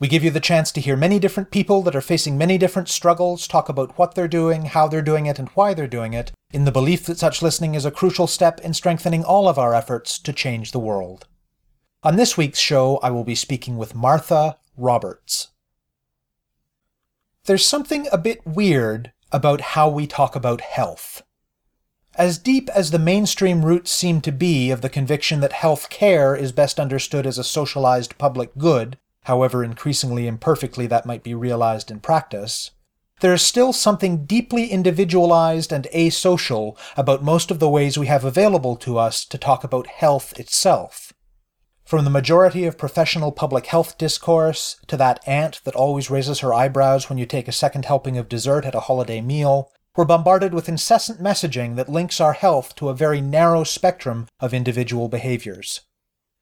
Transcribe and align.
We 0.00 0.08
give 0.08 0.24
you 0.24 0.30
the 0.30 0.40
chance 0.40 0.72
to 0.72 0.80
hear 0.80 0.96
many 0.96 1.18
different 1.18 1.50
people 1.50 1.82
that 1.82 1.94
are 1.94 2.00
facing 2.00 2.38
many 2.38 2.56
different 2.56 2.88
struggles 2.88 3.46
talk 3.46 3.68
about 3.68 3.98
what 3.98 4.14
they're 4.14 4.26
doing, 4.26 4.64
how 4.64 4.88
they're 4.88 5.02
doing 5.02 5.26
it, 5.26 5.38
and 5.38 5.50
why 5.50 5.74
they're 5.74 5.86
doing 5.86 6.14
it, 6.14 6.32
in 6.50 6.64
the 6.64 6.72
belief 6.72 7.04
that 7.04 7.18
such 7.18 7.42
listening 7.42 7.74
is 7.74 7.84
a 7.84 7.90
crucial 7.90 8.26
step 8.26 8.60
in 8.62 8.72
strengthening 8.72 9.22
all 9.22 9.46
of 9.46 9.58
our 9.58 9.74
efforts 9.74 10.18
to 10.20 10.32
change 10.32 10.72
the 10.72 10.78
world. 10.78 11.26
On 12.02 12.16
this 12.16 12.34
week's 12.38 12.58
show, 12.58 12.98
I 13.02 13.10
will 13.10 13.24
be 13.24 13.34
speaking 13.34 13.76
with 13.76 13.94
Martha 13.94 14.56
Roberts. 14.74 15.48
There's 17.44 17.66
something 17.66 18.08
a 18.10 18.16
bit 18.16 18.46
weird 18.46 19.12
about 19.30 19.60
how 19.60 19.90
we 19.90 20.06
talk 20.06 20.34
about 20.34 20.62
health. 20.62 21.22
As 22.14 22.38
deep 22.38 22.70
as 22.70 22.90
the 22.90 22.98
mainstream 22.98 23.66
roots 23.66 23.92
seem 23.92 24.22
to 24.22 24.32
be 24.32 24.70
of 24.70 24.80
the 24.80 24.88
conviction 24.88 25.40
that 25.40 25.52
health 25.52 25.90
care 25.90 26.34
is 26.34 26.52
best 26.52 26.80
understood 26.80 27.26
as 27.26 27.36
a 27.36 27.44
socialized 27.44 28.16
public 28.16 28.56
good, 28.56 28.96
however 29.30 29.62
increasingly 29.62 30.26
imperfectly 30.26 30.88
that 30.88 31.06
might 31.06 31.22
be 31.22 31.34
realized 31.34 31.88
in 31.88 32.00
practice, 32.00 32.72
there 33.20 33.32
is 33.32 33.40
still 33.40 33.72
something 33.72 34.24
deeply 34.24 34.66
individualized 34.66 35.70
and 35.72 35.86
asocial 35.94 36.76
about 36.96 37.22
most 37.22 37.52
of 37.52 37.60
the 37.60 37.68
ways 37.68 37.96
we 37.96 38.08
have 38.08 38.24
available 38.24 38.74
to 38.74 38.98
us 38.98 39.24
to 39.24 39.38
talk 39.38 39.62
about 39.62 39.86
health 39.86 40.36
itself. 40.40 41.12
From 41.84 42.02
the 42.02 42.10
majority 42.10 42.64
of 42.64 42.76
professional 42.76 43.30
public 43.30 43.66
health 43.66 43.96
discourse 43.96 44.80
to 44.88 44.96
that 44.96 45.20
aunt 45.28 45.60
that 45.62 45.76
always 45.76 46.10
raises 46.10 46.40
her 46.40 46.52
eyebrows 46.52 47.08
when 47.08 47.18
you 47.18 47.26
take 47.26 47.46
a 47.46 47.52
second 47.52 47.84
helping 47.84 48.18
of 48.18 48.28
dessert 48.28 48.64
at 48.64 48.74
a 48.74 48.80
holiday 48.80 49.20
meal, 49.20 49.70
we're 49.96 50.04
bombarded 50.04 50.52
with 50.52 50.68
incessant 50.68 51.22
messaging 51.22 51.76
that 51.76 51.88
links 51.88 52.20
our 52.20 52.32
health 52.32 52.74
to 52.74 52.88
a 52.88 52.94
very 52.94 53.20
narrow 53.20 53.62
spectrum 53.62 54.26
of 54.40 54.52
individual 54.52 55.08
behaviors. 55.08 55.82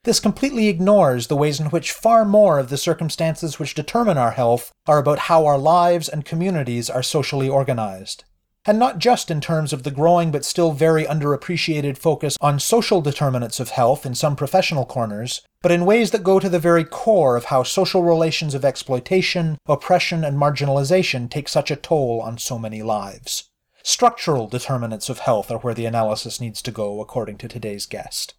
This 0.09 0.20
completely 0.20 0.69
ignores 0.69 1.27
the 1.27 1.37
ways 1.37 1.61
in 1.61 1.67
which 1.67 1.92
far 1.92 2.25
more 2.25 2.59
of 2.59 2.70
the 2.70 2.78
circumstances 2.78 3.59
which 3.59 3.75
determine 3.75 4.17
our 4.17 4.31
health 4.31 4.73
are 4.87 4.97
about 4.97 5.19
how 5.28 5.45
our 5.45 5.59
lives 5.59 6.09
and 6.09 6.25
communities 6.25 6.89
are 6.89 7.03
socially 7.03 7.47
organized. 7.47 8.25
And 8.65 8.78
not 8.78 9.00
just 9.00 9.31
in 9.31 9.42
terms 9.42 9.70
of 9.70 9.83
the 9.83 9.91
growing 9.91 10.31
but 10.31 10.47
still 10.47 10.73
very 10.73 11.05
underappreciated 11.05 11.98
focus 11.98 12.39
on 12.41 12.59
social 12.59 13.03
determinants 13.03 13.61
of 13.61 13.69
health 13.69 14.06
in 14.06 14.15
some 14.15 14.34
professional 14.34 14.87
corners, 14.87 15.42
but 15.61 15.73
in 15.73 15.84
ways 15.84 16.11
that 16.12 16.25
go 16.25 16.41
to 16.41 16.48
the 16.48 16.59
very 16.59 16.84
core 16.84 17.37
of 17.37 17.45
how 17.45 17.62
social 17.62 18.03
relations 18.03 18.55
of 18.55 18.65
exploitation, 18.65 19.59
oppression, 19.67 20.25
and 20.25 20.39
marginalization 20.39 21.28
take 21.28 21.50
such 21.50 21.70
a 21.70 21.77
toll 21.77 22.22
on 22.22 22.39
so 22.39 22.59
many 22.59 22.83
lives. 22.83 23.50
Structural 23.83 24.48
determinants 24.48 25.11
of 25.11 25.19
health 25.19 25.50
are 25.50 25.59
where 25.59 25.75
the 25.75 25.84
analysis 25.84 26.41
needs 26.41 26.62
to 26.62 26.70
go, 26.70 27.03
according 27.03 27.37
to 27.37 27.47
today's 27.47 27.84
guest. 27.84 28.33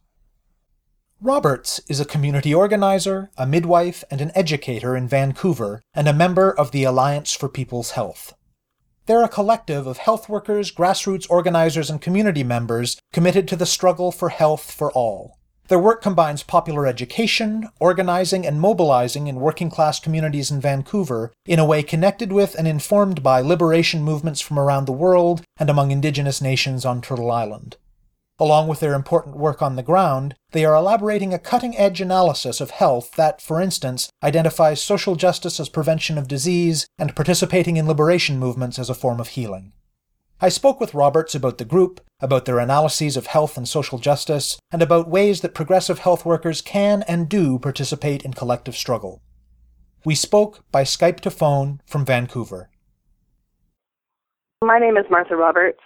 Roberts 1.22 1.82
is 1.90 2.00
a 2.00 2.06
community 2.06 2.54
organizer, 2.54 3.30
a 3.38 3.46
midwife, 3.46 4.06
and 4.10 4.22
an 4.22 4.32
educator 4.36 4.96
in 4.96 5.06
Vancouver, 5.06 5.82
and 5.94 6.08
a 6.08 6.14
member 6.14 6.50
of 6.50 6.72
the 6.72 6.86
Alliance 6.86 7.34
for 7.34 7.50
People's 7.50 7.92
Health. 7.92 8.34
They're 9.06 9.26
a 9.26 9.28
collective 9.28 9.86
of 9.86 9.98
health 9.98 10.30
workers, 10.30 10.72
grassroots 10.72 11.28
organizers, 11.30 11.90
and 11.90 12.00
community 12.00 12.46
members 12.46 12.98
committed 13.12 13.50
to 13.50 13.58
the 13.58 13.66
struggle 13.66 14.14
for 14.14 14.30
health 14.30 14.72
for 14.72 14.94
all. 14.94 15.38
Their 15.68 15.78
work 15.78 16.02
combines 16.02 16.42
popular 16.42 16.88
education, 16.88 17.68
organizing, 17.82 18.48
and 18.48 18.62
mobilizing 18.62 19.28
in 19.28 19.42
working 19.42 19.70
class 19.70 20.00
communities 20.00 20.50
in 20.50 20.62
Vancouver 20.62 21.34
in 21.46 21.60
a 21.60 21.66
way 21.66 21.84
connected 21.84 22.32
with 22.32 22.56
and 22.58 22.66
informed 22.66 23.22
by 23.22 23.42
liberation 23.42 24.04
movements 24.04 24.40
from 24.40 24.58
around 24.58 24.86
the 24.86 24.94
world 24.94 25.42
and 25.58 25.70
among 25.70 25.92
Indigenous 25.92 26.42
nations 26.42 26.86
on 26.86 27.02
Turtle 27.02 27.30
Island. 27.30 27.76
Along 28.42 28.70
with 28.70 28.80
their 28.80 28.94
important 28.94 29.36
work 29.36 29.62
on 29.62 29.76
the 29.76 29.84
ground, 29.84 30.34
they 30.52 30.64
are 30.64 30.76
elaborating 30.76 31.34
a 31.34 31.40
cutting 31.40 31.78
edge 31.78 32.00
analysis 32.00 32.62
of 32.62 32.70
health 32.70 33.12
that, 33.18 33.42
for 33.42 33.60
instance, 33.60 34.10
identifies 34.24 34.82
social 34.82 35.18
justice 35.18 35.60
as 35.60 35.68
prevention 35.68 36.18
of 36.18 36.30
disease 36.30 36.88
and 36.98 37.16
participating 37.16 37.76
in 37.76 37.86
liberation 37.86 38.40
movements 38.40 38.80
as 38.80 38.90
a 38.90 38.96
form 38.96 39.20
of 39.20 39.30
healing. 39.30 39.74
I 40.40 40.48
spoke 40.48 40.80
with 40.80 40.94
Roberts 40.94 41.36
about 41.36 41.58
the 41.58 41.66
group, 41.66 42.00
about 42.22 42.46
their 42.46 42.60
analyses 42.60 43.18
of 43.18 43.28
health 43.28 43.58
and 43.58 43.68
social 43.68 44.00
justice, 44.00 44.58
and 44.72 44.82
about 44.82 45.10
ways 45.10 45.42
that 45.42 45.54
progressive 45.54 46.00
health 46.00 46.26
workers 46.26 46.62
can 46.62 47.04
and 47.10 47.28
do 47.28 47.60
participate 47.60 48.24
in 48.24 48.32
collective 48.32 48.78
struggle. 48.78 49.22
We 50.06 50.16
spoke 50.16 50.64
by 50.72 50.84
Skype 50.84 51.20
to 51.22 51.30
phone 51.30 51.82
from 51.86 52.06
Vancouver. 52.06 52.70
My 54.64 54.80
name 54.80 54.96
is 54.96 55.06
Martha 55.10 55.36
Roberts. 55.36 55.82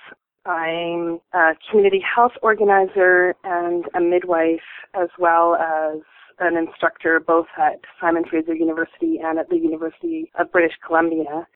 I'm 0.46 1.20
a 1.34 1.52
community 1.70 2.04
health 2.04 2.34
organizer 2.42 3.34
and 3.44 3.86
a 3.96 4.02
midwife, 4.02 4.60
as 4.94 5.08
well 5.18 5.56
as 5.56 6.02
an 6.40 6.58
instructor 6.58 7.20
both 7.20 7.48
at 7.58 7.80
Simon 8.02 8.24
Fraser 8.30 8.54
University 8.54 9.20
and 9.24 9.40
at 9.40 9.50
the 9.50 9.58
University 9.58 10.32
of 10.38 10.52
British 10.52 10.74
Columbia. 10.86 11.48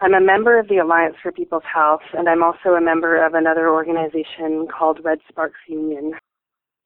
I'm 0.00 0.14
a 0.14 0.20
member 0.20 0.58
of 0.58 0.68
the 0.68 0.78
Alliance 0.78 1.16
for 1.22 1.30
People's 1.30 1.62
Health, 1.72 2.00
and 2.14 2.28
I'm 2.28 2.42
also 2.42 2.70
a 2.70 2.80
member 2.80 3.24
of 3.24 3.34
another 3.34 3.68
organization 3.68 4.66
called 4.66 5.00
Red 5.04 5.18
Sparks 5.28 5.60
Union. 5.68 6.14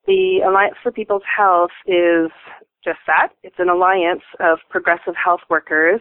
The 0.06 0.40
Alliance 0.46 0.76
for 0.82 0.92
People's 0.92 1.22
Health 1.36 1.70
is 1.86 2.30
just 2.84 2.98
that. 3.06 3.28
It's 3.42 3.58
an 3.58 3.68
alliance 3.68 4.22
of 4.40 4.58
progressive 4.70 5.14
health 5.16 5.40
workers 5.48 6.00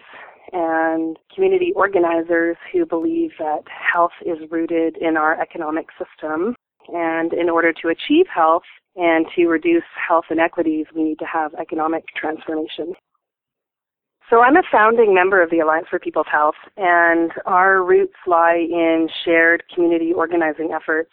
and 0.56 1.20
community 1.34 1.74
organizers 1.76 2.56
who 2.72 2.86
believe 2.86 3.32
that 3.40 3.64
health 3.68 4.14
is 4.26 4.38
rooted 4.50 4.96
in 4.98 5.18
our 5.18 5.40
economic 5.40 5.88
system. 6.00 6.56
And 6.88 7.34
in 7.34 7.50
order 7.50 7.74
to 7.74 7.90
achieve 7.90 8.26
health 8.34 8.64
and 8.96 9.26
to 9.36 9.48
reduce 9.48 9.84
health 10.08 10.26
inequities, 10.32 10.86
we 10.96 11.04
need 11.04 11.20
to 11.20 11.26
have 11.26 11.54
economic 11.56 12.06
transformation. 12.16 12.94
So 14.30 14.42
I'm 14.42 14.56
a 14.56 14.64
founding 14.72 15.14
member 15.14 15.44
of 15.44 15.52
the 15.52 15.60
Alliance 15.60 15.88
for 15.90 16.00
People's 16.00 16.26
Health, 16.32 16.56
and 16.78 17.32
our 17.46 17.84
roots 17.84 18.16
lie 18.26 18.56
in 18.58 19.08
shared 19.24 19.64
community 19.74 20.14
organizing 20.14 20.72
efforts 20.74 21.12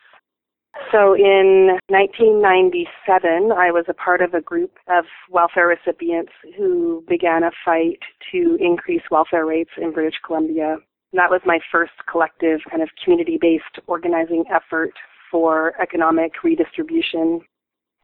so 0.91 1.15
in 1.15 1.79
1997, 1.89 3.53
I 3.53 3.71
was 3.71 3.85
a 3.89 3.95
part 3.95 4.23
of 4.23 4.35
a 4.35 4.41
group 4.41 4.73
of 4.89 5.05
welfare 5.31 5.67
recipients 5.67 6.33
who 6.57 7.05
began 7.09 7.43
a 7.43 7.51
fight 7.65 7.99
to 8.33 8.57
increase 8.61 9.03
welfare 9.11 9.45
rates 9.45 9.71
in 9.77 9.93
British 9.93 10.19
Columbia. 10.25 10.79
That 11.13 11.31
was 11.31 11.43
my 11.45 11.61
first 11.71 11.93
collective 12.11 12.61
kind 12.71 12.83
of 12.83 12.89
community-based 13.05 13.81
organizing 13.87 14.45
effort 14.51 14.93
for 15.31 15.75
economic 15.81 16.43
redistribution. 16.43 17.41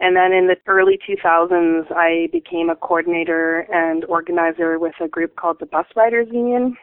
And 0.00 0.14
then 0.14 0.32
in 0.32 0.46
the 0.46 0.56
early 0.66 0.98
2000s, 1.08 1.90
I 1.90 2.28
became 2.32 2.70
a 2.70 2.76
coordinator 2.76 3.66
and 3.72 4.04
organizer 4.04 4.78
with 4.78 4.94
a 5.00 5.08
group 5.08 5.36
called 5.36 5.56
the 5.58 5.66
Bus 5.66 5.86
Riders 5.96 6.28
Union, 6.30 6.76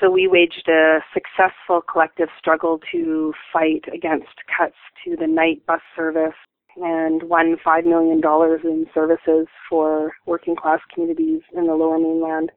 so 0.00 0.10
we 0.10 0.26
waged 0.26 0.68
a 0.68 0.98
successful 1.14 1.80
collective 1.80 2.28
struggle 2.38 2.80
to 2.92 3.32
fight 3.52 3.84
against 3.92 4.34
cuts 4.56 4.76
to 5.04 5.16
the 5.16 5.26
night 5.26 5.64
bus 5.66 5.80
service 5.94 6.34
and 6.76 7.22
won 7.22 7.56
$5 7.64 7.86
million 7.86 8.20
in 8.64 8.86
services 8.92 9.46
for 9.68 10.12
working 10.26 10.54
class 10.54 10.80
communities 10.92 11.40
in 11.54 11.66
the 11.66 11.74
lower 11.74 11.98
mainland. 11.98 12.52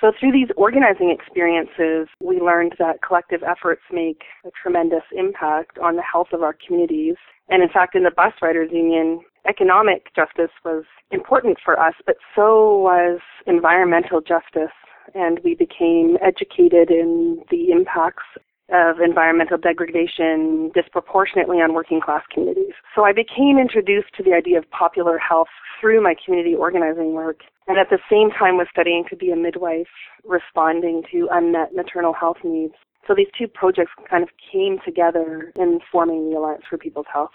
So 0.00 0.12
through 0.18 0.32
these 0.32 0.48
organizing 0.56 1.10
experiences, 1.10 2.08
we 2.20 2.40
learned 2.40 2.74
that 2.78 3.02
collective 3.02 3.42
efforts 3.42 3.82
make 3.92 4.22
a 4.44 4.50
tremendous 4.60 5.04
impact 5.16 5.78
on 5.78 5.96
the 5.96 6.02
health 6.02 6.28
of 6.32 6.42
our 6.42 6.56
communities. 6.66 7.14
And 7.48 7.62
in 7.62 7.68
fact, 7.68 7.94
in 7.96 8.04
the 8.04 8.10
bus 8.10 8.32
riders 8.42 8.70
union, 8.72 9.20
economic 9.48 10.14
justice 10.14 10.50
was 10.64 10.84
important 11.10 11.58
for 11.64 11.78
us, 11.78 11.94
but 12.06 12.16
so 12.34 12.78
was 12.78 13.20
environmental 13.46 14.20
justice 14.20 14.72
and 15.14 15.40
we 15.44 15.54
became 15.54 16.16
educated 16.22 16.90
in 16.90 17.42
the 17.50 17.70
impacts 17.70 18.24
of 18.72 19.00
environmental 19.00 19.58
degradation 19.58 20.70
disproportionately 20.74 21.58
on 21.58 21.74
working 21.74 22.00
class 22.00 22.22
communities. 22.32 22.72
So 22.94 23.04
I 23.04 23.12
became 23.12 23.58
introduced 23.58 24.14
to 24.16 24.22
the 24.22 24.32
idea 24.32 24.58
of 24.58 24.70
popular 24.70 25.18
health 25.18 25.48
through 25.80 26.02
my 26.02 26.14
community 26.24 26.54
organizing 26.54 27.12
work 27.12 27.40
and 27.66 27.78
at 27.78 27.88
the 27.90 27.98
same 28.10 28.30
time 28.30 28.56
was 28.56 28.66
studying 28.70 29.04
to 29.10 29.16
be 29.16 29.30
a 29.30 29.36
midwife 29.36 29.88
responding 30.24 31.02
to 31.12 31.28
unmet 31.30 31.74
maternal 31.74 32.12
health 32.12 32.38
needs. 32.44 32.74
So 33.06 33.14
these 33.14 33.28
two 33.36 33.48
projects 33.48 33.92
kind 34.08 34.22
of 34.22 34.30
came 34.52 34.78
together 34.84 35.52
in 35.56 35.80
forming 35.92 36.30
the 36.30 36.36
Alliance 36.36 36.64
for 36.68 36.78
People's 36.78 37.06
Health. 37.12 37.30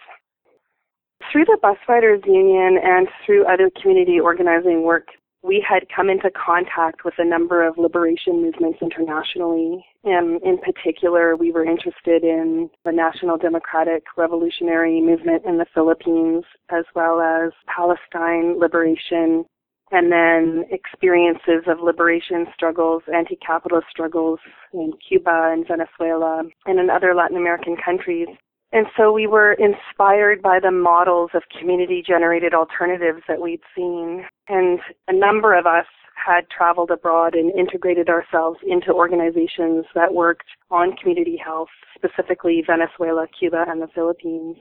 Through 1.32 1.46
the 1.46 1.60
Bus 1.62 1.78
Riders 1.88 2.22
Union 2.26 2.80
and 2.82 3.08
through 3.26 3.46
other 3.46 3.70
community 3.82 4.20
organizing 4.20 4.84
work 4.84 5.08
we 5.42 5.66
had 5.68 5.88
come 5.94 6.10
into 6.10 6.30
contact 6.32 7.06
with 7.06 7.14
a 7.18 7.26
number 7.26 7.66
of 7.66 7.78
liberation 7.78 8.42
movements 8.42 8.80
internationally. 8.82 9.86
And 10.04 10.42
in 10.44 10.58
particular, 10.58 11.36
we 11.36 11.52
were 11.52 11.66
interested 11.66 12.24
in 12.24 12.70
the 12.84 12.92
National 12.92 13.38
Democratic 13.38 14.04
Revolutionary 14.18 15.02
Movement 15.02 15.44
in 15.46 15.58
the 15.58 15.66
Philippines, 15.74 16.44
as 16.70 16.86
well 16.94 17.22
as 17.22 17.52
Palestine 17.74 18.60
liberation, 18.60 19.46
and 19.92 20.12
then 20.12 20.66
experiences 20.72 21.64
of 21.68 21.80
liberation 21.80 22.46
struggles, 22.54 23.04
anti-capitalist 23.14 23.88
struggles 23.90 24.40
in 24.74 24.94
Cuba 25.08 25.52
and 25.54 25.68
Venezuela 25.68 26.44
and 26.66 26.80
in 26.80 26.90
other 26.90 27.16
Latin 27.16 27.38
American 27.38 27.76
countries. 27.84 28.28
And 28.72 28.86
so 28.96 29.12
we 29.12 29.26
were 29.26 29.54
inspired 29.54 30.44
by 30.44 30.60
the 30.60 30.70
models 30.70 31.32
of 31.34 31.42
community 31.58 32.04
generated 32.06 32.54
alternatives 32.54 33.24
that 33.28 33.42
we'd 33.42 33.62
seen. 33.76 34.26
And 34.50 34.80
a 35.08 35.14
number 35.14 35.58
of 35.58 35.66
us 35.66 35.86
had 36.16 36.50
traveled 36.50 36.92
abroad 36.92 37.36
and 37.36 37.52
integrated 37.58 38.10
ourselves 38.10 38.60
into 38.68 38.92
organizations 38.92 39.86
that 39.96 40.14
worked 40.14 40.48
on 40.70 40.96
community 40.98 41.38
health, 41.44 41.70
specifically 41.96 42.64
Venezuela, 42.66 43.28
Cuba, 43.38 43.66
and 43.68 43.82
the 43.82 43.88
Philippines. 43.94 44.58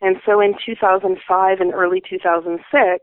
And 0.00 0.16
so 0.26 0.40
in 0.40 0.54
2005 0.64 1.60
and 1.60 1.72
early 1.72 2.02
2006, 2.08 3.00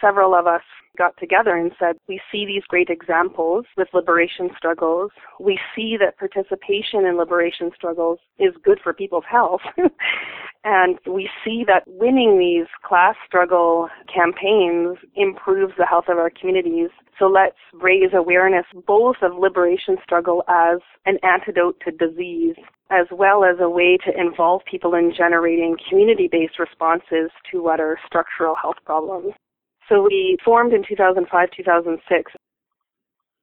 several 0.00 0.34
of 0.34 0.46
us 0.46 0.62
got 0.96 1.16
together 1.18 1.56
and 1.56 1.72
said, 1.78 1.96
we 2.08 2.20
see 2.32 2.46
these 2.46 2.62
great 2.68 2.88
examples 2.88 3.66
with 3.76 3.88
liberation 3.92 4.50
struggles. 4.56 5.10
We 5.38 5.58
see 5.74 5.96
that 6.00 6.18
participation 6.18 7.04
in 7.04 7.18
liberation 7.18 7.70
struggles 7.74 8.18
is 8.38 8.54
good 8.64 8.80
for 8.82 8.92
people's 8.94 9.24
health. 9.30 9.60
and 10.66 10.98
we 11.06 11.30
see 11.44 11.64
that 11.64 11.84
winning 11.86 12.40
these 12.40 12.66
class 12.84 13.14
struggle 13.24 13.88
campaigns 14.12 14.98
improves 15.14 15.72
the 15.78 15.86
health 15.86 16.06
of 16.08 16.18
our 16.18 16.28
communities. 16.28 16.90
So 17.20 17.26
let's 17.26 17.56
raise 17.72 18.10
awareness 18.12 18.66
both 18.84 19.16
of 19.22 19.38
liberation 19.38 19.96
struggle 20.02 20.42
as 20.48 20.78
an 21.06 21.18
antidote 21.22 21.80
to 21.84 21.92
disease 21.92 22.56
as 22.90 23.06
well 23.12 23.44
as 23.44 23.56
a 23.60 23.70
way 23.70 23.96
to 24.06 24.20
involve 24.20 24.62
people 24.68 24.94
in 24.94 25.12
generating 25.16 25.76
community-based 25.88 26.58
responses 26.58 27.30
to 27.50 27.62
what 27.62 27.78
are 27.80 27.98
structural 28.04 28.56
health 28.60 28.76
problems. 28.84 29.34
So 29.88 30.02
we 30.02 30.36
formed 30.44 30.72
in 30.72 30.84
2005, 30.86 31.48
2006. 31.56 32.32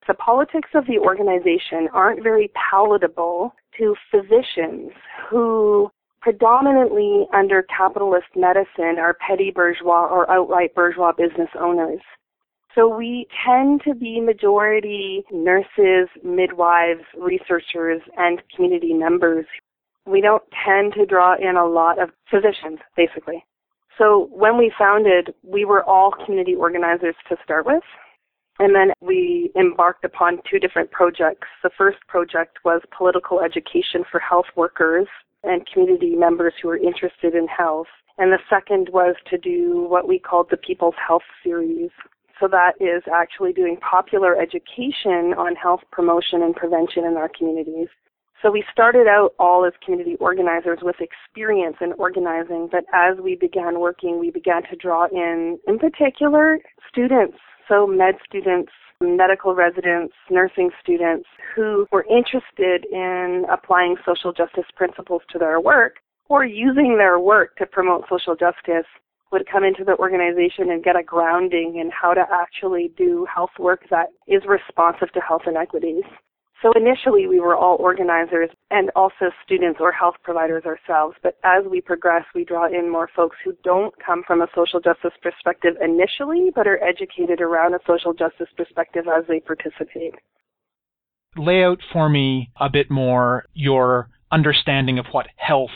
The 0.08 0.14
politics 0.16 0.70
of 0.76 0.86
the 0.88 1.00
organization 1.00 1.88
aren't 1.94 2.22
very 2.22 2.52
palatable 2.70 3.54
to 3.78 3.96
physicians 4.12 4.92
who 5.30 5.90
predominantly 6.24 7.28
under 7.34 7.64
capitalist 7.64 8.28
medicine 8.34 8.98
are 8.98 9.18
petty 9.28 9.52
bourgeois 9.52 10.08
or 10.08 10.30
outright 10.32 10.74
bourgeois 10.74 11.12
business 11.12 11.50
owners. 11.60 12.00
So 12.74 12.88
we 12.88 13.28
tend 13.46 13.82
to 13.86 13.94
be 13.94 14.22
majority 14.22 15.24
nurses, 15.32 16.08
midwives, 16.24 17.04
researchers, 17.20 18.02
and 18.18 18.42
community 18.56 18.94
members. 18.94 19.46
We 20.06 20.22
don't 20.22 20.44
tend 20.66 20.94
to 20.94 21.06
draw 21.06 21.36
in 21.36 21.58
a 21.58 21.66
lot 21.66 22.02
of 22.02 22.10
physicians, 22.32 22.80
basically. 22.96 23.44
So 23.98 24.30
when 24.32 24.58
we 24.58 24.72
founded, 24.80 25.36
we 25.44 25.66
were 25.66 25.84
all 25.84 26.12
community 26.26 26.56
organizers 26.56 27.16
to 27.30 27.36
start 27.44 27.66
with. 27.66 27.84
And 28.60 28.74
then 28.74 28.94
we 29.02 29.52
embarked 29.60 30.06
upon 30.06 30.40
two 30.50 30.58
different 30.58 30.90
projects. 30.90 31.48
The 31.64 31.70
first 31.78 31.98
project 32.08 32.60
was 32.64 32.82
political 32.98 33.42
education 33.42 34.04
for 34.10 34.20
health 34.20 34.46
workers 34.56 35.08
and 35.44 35.68
community 35.72 36.16
members 36.16 36.54
who 36.62 36.70
are 36.70 36.78
interested 36.78 37.36
in 37.36 37.48
health. 37.48 37.88
And 38.18 38.32
the 38.32 38.40
second 38.50 38.90
was 38.92 39.16
to 39.30 39.38
do 39.38 39.86
what 39.90 40.08
we 40.08 40.20
called 40.20 40.48
the 40.52 40.58
People's 40.58 40.96
Health 41.06 41.24
Series. 41.44 41.90
So 42.40 42.48
that 42.48 42.74
is 42.80 43.04
actually 43.14 43.54
doing 43.54 43.78
popular 43.78 44.40
education 44.40 45.34
on 45.38 45.56
health 45.56 45.82
promotion 45.92 46.42
and 46.42 46.56
prevention 46.56 47.06
in 47.06 47.16
our 47.18 47.30
communities. 47.30 47.88
So 48.42 48.52
we 48.52 48.66
started 48.70 49.08
out 49.08 49.34
all 49.40 49.66
as 49.66 49.72
community 49.84 50.18
organizers 50.20 50.80
with 50.82 50.98
experience 51.00 51.78
in 51.80 51.94
organizing, 51.94 52.68
but 52.70 52.84
as 52.94 53.18
we 53.24 53.36
began 53.36 53.80
working, 53.80 54.20
we 54.20 54.32
began 54.32 54.64
to 54.64 54.76
draw 54.76 55.06
in, 55.06 55.58
in 55.66 55.80
particular, 55.80 56.60
students, 56.90 57.38
so 57.70 57.88
med 57.88 58.16
students, 58.28 58.74
medical 59.04 59.54
residents, 59.54 60.14
nursing 60.30 60.72
students 60.82 61.28
who 61.56 61.86
were 61.92 62.06
interested 62.10 62.86
in 62.92 63.46
applying 63.52 63.96
social 64.06 64.34
justice 64.34 64.66
principles 64.76 65.22
to 65.32 65.38
their 65.38 65.60
work 65.60 65.98
or 66.30 66.46
using 66.46 66.98
their 66.98 67.20
work 67.20 67.56
to 67.58 67.66
promote 67.66 68.06
social 68.10 68.36
justice 68.36 68.88
would 69.32 69.48
come 69.52 69.64
into 69.64 69.84
the 69.84 69.98
organization 69.98 70.70
and 70.70 70.84
get 70.84 70.96
a 70.96 71.04
grounding 71.04 71.80
in 71.80 71.90
how 71.92 72.14
to 72.14 72.24
actually 72.32 72.92
do 72.96 73.26
health 73.34 73.50
work 73.60 73.82
that 73.90 74.08
is 74.28 74.44
responsive 74.48 75.12
to 75.12 75.20
health 75.20 75.42
inequities. 75.48 76.04
So 76.64 76.72
initially 76.78 77.28
we 77.28 77.42
were 77.42 77.58
all 77.58 77.76
organizers 77.76 78.50
and 78.72 78.90
also 78.96 79.32
students 79.46 79.80
or 79.82 79.92
health 79.92 80.16
providers 80.24 80.64
ourselves, 80.66 81.18
but 81.22 81.38
as 81.44 81.66
we 81.70 81.82
progress 81.82 82.24
we 82.34 82.46
draw 82.46 82.68
in 82.68 82.90
more 82.90 83.10
folks 83.14 83.36
who 83.44 83.54
don't 83.66 83.94
come 84.04 84.24
from 84.26 84.42
a 84.42 84.48
social 84.56 84.80
justice 84.80 85.12
perspective 85.22 85.74
initially, 85.82 86.52
but 86.56 86.66
are 86.66 86.82
educated 86.82 87.42
around 87.42 87.74
a 87.74 87.80
social 87.86 88.14
justice 88.14 88.48
perspective 88.56 89.04
as 89.14 89.26
they 89.28 89.42
participate. 89.42 90.16
Lay 91.36 91.66
out 91.66 91.80
for 91.92 92.08
me 92.08 92.50
a 92.62 92.70
bit 92.70 92.90
more 92.90 93.44
your 93.54 94.08
understanding 94.32 94.98
of 94.98 95.06
what 95.12 95.28
health 95.36 95.70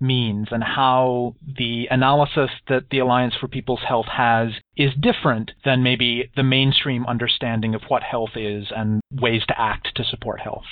means 0.00 0.48
and 0.50 0.62
how 0.62 1.34
the 1.58 1.86
analysis 1.90 2.50
that 2.68 2.84
the 2.90 2.98
Alliance 2.98 3.34
for 3.38 3.48
People's 3.48 3.82
Health 3.86 4.06
has 4.06 4.50
is 4.76 4.92
different 5.00 5.52
than 5.64 5.82
maybe 5.82 6.30
the 6.36 6.42
mainstream 6.42 7.04
understanding 7.06 7.74
of 7.74 7.82
what 7.88 8.02
health 8.02 8.36
is 8.36 8.66
and 8.74 9.00
ways 9.12 9.42
to 9.48 9.60
act 9.60 9.88
to 9.96 10.04
support 10.04 10.40
health. 10.40 10.64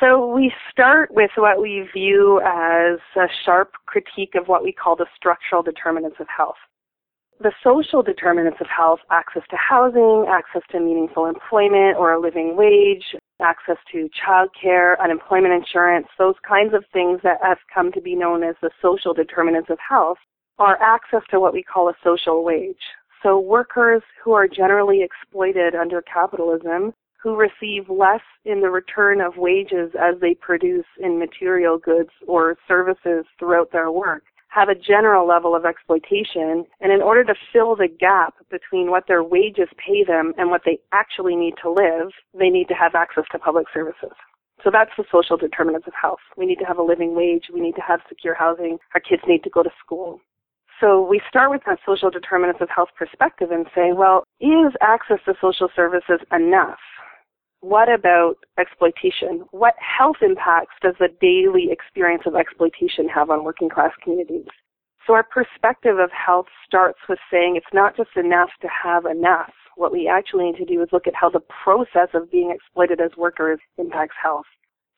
So 0.00 0.32
we 0.34 0.50
start 0.70 1.10
with 1.12 1.30
what 1.36 1.60
we 1.60 1.86
view 1.92 2.40
as 2.40 2.98
a 3.16 3.26
sharp 3.44 3.72
critique 3.84 4.34
of 4.34 4.48
what 4.48 4.62
we 4.62 4.72
call 4.72 4.96
the 4.96 5.06
structural 5.14 5.62
determinants 5.62 6.16
of 6.20 6.26
health. 6.34 6.56
The 7.42 7.52
social 7.64 8.02
determinants 8.02 8.60
of 8.60 8.66
health, 8.66 9.00
access 9.10 9.42
to 9.48 9.56
housing, 9.56 10.26
access 10.28 10.60
to 10.72 10.78
meaningful 10.78 11.24
employment 11.24 11.96
or 11.96 12.12
a 12.12 12.20
living 12.20 12.54
wage, 12.54 13.16
access 13.40 13.78
to 13.92 14.10
childcare, 14.12 15.00
unemployment 15.02 15.54
insurance, 15.54 16.06
those 16.18 16.34
kinds 16.46 16.74
of 16.74 16.84
things 16.92 17.20
that 17.22 17.38
have 17.42 17.56
come 17.74 17.92
to 17.92 18.00
be 18.02 18.14
known 18.14 18.42
as 18.42 18.56
the 18.60 18.70
social 18.82 19.14
determinants 19.14 19.70
of 19.70 19.78
health, 19.78 20.18
are 20.58 20.76
access 20.82 21.22
to 21.30 21.40
what 21.40 21.54
we 21.54 21.62
call 21.62 21.88
a 21.88 21.94
social 22.04 22.44
wage. 22.44 22.76
So 23.22 23.40
workers 23.40 24.02
who 24.22 24.32
are 24.32 24.46
generally 24.46 25.02
exploited 25.02 25.74
under 25.74 26.02
capitalism, 26.02 26.92
who 27.22 27.36
receive 27.36 27.88
less 27.88 28.20
in 28.44 28.60
the 28.60 28.68
return 28.68 29.22
of 29.22 29.38
wages 29.38 29.92
as 29.98 30.20
they 30.20 30.34
produce 30.34 30.86
in 30.98 31.18
material 31.18 31.78
goods 31.78 32.10
or 32.26 32.56
services 32.68 33.24
throughout 33.38 33.72
their 33.72 33.90
work, 33.90 34.24
have 34.50 34.68
a 34.68 34.74
general 34.74 35.26
level 35.26 35.54
of 35.54 35.64
exploitation, 35.64 36.64
and 36.80 36.92
in 36.92 37.00
order 37.02 37.24
to 37.24 37.34
fill 37.52 37.76
the 37.76 37.88
gap 37.88 38.34
between 38.50 38.90
what 38.90 39.06
their 39.06 39.22
wages 39.22 39.68
pay 39.78 40.04
them 40.04 40.34
and 40.36 40.50
what 40.50 40.62
they 40.64 40.78
actually 40.92 41.36
need 41.36 41.54
to 41.62 41.70
live, 41.70 42.10
they 42.38 42.50
need 42.50 42.68
to 42.68 42.74
have 42.74 42.94
access 42.94 43.24
to 43.32 43.38
public 43.38 43.66
services. 43.72 44.12
So 44.62 44.70
that's 44.70 44.90
the 44.98 45.04
social 45.10 45.36
determinants 45.36 45.86
of 45.86 45.94
health. 46.00 46.18
We 46.36 46.46
need 46.46 46.58
to 46.58 46.66
have 46.66 46.78
a 46.78 46.82
living 46.82 47.14
wage. 47.14 47.44
We 47.52 47.60
need 47.60 47.76
to 47.76 47.80
have 47.80 48.00
secure 48.08 48.34
housing. 48.34 48.78
Our 48.94 49.00
kids 49.00 49.22
need 49.26 49.42
to 49.44 49.50
go 49.50 49.62
to 49.62 49.70
school. 49.82 50.20
So 50.80 51.06
we 51.06 51.20
start 51.28 51.50
with 51.50 51.62
that 51.66 51.78
social 51.86 52.10
determinants 52.10 52.60
of 52.60 52.68
health 52.74 52.88
perspective 52.98 53.50
and 53.50 53.66
say, 53.74 53.92
well, 53.92 54.24
is 54.40 54.72
access 54.80 55.18
to 55.26 55.34
social 55.40 55.68
services 55.76 56.20
enough? 56.32 56.78
What 57.60 57.92
about 57.92 58.36
exploitation? 58.58 59.44
What 59.50 59.74
health 59.78 60.16
impacts 60.22 60.74
does 60.80 60.94
the 60.98 61.08
daily 61.20 61.70
experience 61.70 62.22
of 62.24 62.34
exploitation 62.34 63.06
have 63.08 63.28
on 63.28 63.44
working 63.44 63.68
class 63.68 63.92
communities? 64.02 64.46
So 65.06 65.14
our 65.14 65.22
perspective 65.22 65.98
of 65.98 66.10
health 66.10 66.46
starts 66.66 66.98
with 67.08 67.18
saying 67.30 67.56
it's 67.56 67.74
not 67.74 67.96
just 67.96 68.16
enough 68.16 68.50
to 68.62 68.68
have 68.68 69.04
enough. 69.04 69.52
What 69.76 69.92
we 69.92 70.08
actually 70.08 70.44
need 70.44 70.56
to 70.56 70.64
do 70.64 70.82
is 70.82 70.88
look 70.92 71.06
at 71.06 71.14
how 71.14 71.28
the 71.28 71.40
process 71.62 72.08
of 72.14 72.30
being 72.30 72.50
exploited 72.50 73.00
as 73.00 73.10
workers 73.16 73.60
impacts 73.76 74.16
health. 74.22 74.46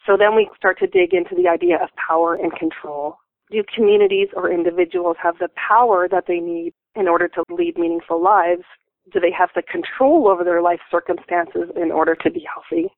So 0.06 0.16
then 0.16 0.34
we 0.36 0.50
start 0.56 0.78
to 0.80 0.86
dig 0.86 1.14
into 1.14 1.34
the 1.34 1.48
idea 1.48 1.82
of 1.82 1.88
power 1.96 2.34
and 2.34 2.52
control. 2.52 3.16
Do 3.50 3.62
communities 3.74 4.28
or 4.34 4.50
individuals 4.50 5.16
have 5.22 5.38
the 5.38 5.48
power 5.56 6.08
that 6.08 6.24
they 6.26 6.38
need 6.38 6.74
in 6.94 7.08
order 7.08 7.28
to 7.28 7.42
lead 7.50 7.76
meaningful 7.76 8.22
lives? 8.22 8.64
Do 9.12 9.20
they 9.20 9.32
have 9.32 9.50
the 9.54 9.62
control 9.62 10.28
over 10.28 10.44
their 10.44 10.62
life 10.62 10.80
circumstances 10.90 11.70
in 11.76 11.90
order 11.90 12.14
to 12.14 12.30
be 12.30 12.46
healthy? 12.52 12.88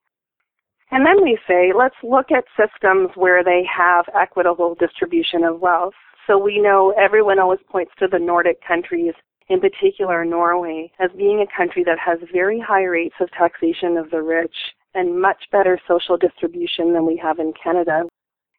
And 0.91 1.05
then 1.05 1.23
we 1.23 1.39
say, 1.49 1.73
let's 1.77 1.97
look 2.03 2.27
at 2.31 2.45
systems 2.57 3.11
where 3.15 3.43
they 3.43 3.65
have 3.75 4.05
equitable 4.15 4.75
distribution 4.75 5.45
of 5.45 5.61
wealth. 5.61 5.95
So 6.27 6.39
we 6.39 6.61
know 6.61 6.95
everyone 6.99 7.39
always 7.39 7.61
points 7.71 7.93
to 7.99 8.07
the 8.07 8.19
Nordic 8.19 8.59
countries, 8.67 9.15
in 9.49 9.61
particular 9.61 10.25
Norway, 10.25 10.93
as 11.01 11.11
being 11.17 11.41
a 11.41 11.57
country 11.57 11.85
that 11.85 11.99
has 11.99 12.19
very 12.33 12.61
high 12.61 12.85
rates 12.85 13.17
of 13.21 13.31
taxation 13.33 13.97
of 13.97 14.11
the 14.11 14.23
rich 14.23 14.55
and 14.95 15.21
much 15.21 15.45
better 15.51 15.79
social 15.89 16.17
distribution 16.17 16.93
than 16.93 17.07
we 17.07 17.17
have 17.17 17.39
in 17.39 17.53
Canada. 17.61 18.05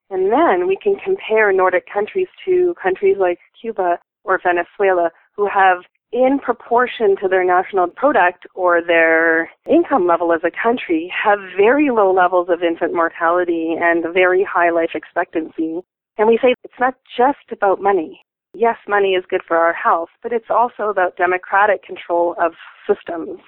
And 0.10 0.32
then 0.32 0.68
we 0.68 0.78
can 0.82 0.96
compare 1.04 1.52
Nordic 1.52 1.86
countries 1.92 2.28
to 2.46 2.75
countries 2.82 3.18
like 3.20 3.40
Cuba 3.60 3.98
or 4.24 4.40
Venezuela 4.44 5.10
who 5.36 5.48
have 5.48 5.78
in 6.16 6.40
proportion 6.40 7.18
to 7.22 7.28
their 7.28 7.44
national 7.44 7.88
product 7.88 8.48
or 8.56 8.82
their 8.82 9.50
income 9.70 10.08
level 10.08 10.32
as 10.32 10.40
a 10.46 10.64
country, 10.64 11.12
have 11.12 11.40
very 11.58 11.90
low 11.92 12.14
levels 12.14 12.48
of 12.50 12.64
infant 12.64 12.94
mortality 12.94 13.76
and 13.78 14.06
very 14.14 14.42
high 14.42 14.70
life 14.70 14.92
expectancy. 14.96 15.82
And 16.18 16.30
we 16.30 16.40
say 16.42 16.56
it's 16.64 16.80
not 16.80 16.96
just 17.18 17.52
about 17.52 17.82
money. 17.82 18.22
Yes, 18.54 18.78
money 18.88 19.10
is 19.10 19.26
good 19.30 19.42
for 19.46 19.58
our 19.58 19.74
health, 19.74 20.08
but 20.24 20.32
it's 20.32 20.50
also 20.50 20.84
about 20.84 21.18
democratic 21.18 21.84
control 21.84 22.34
of 22.40 22.54
systems. 22.88 23.42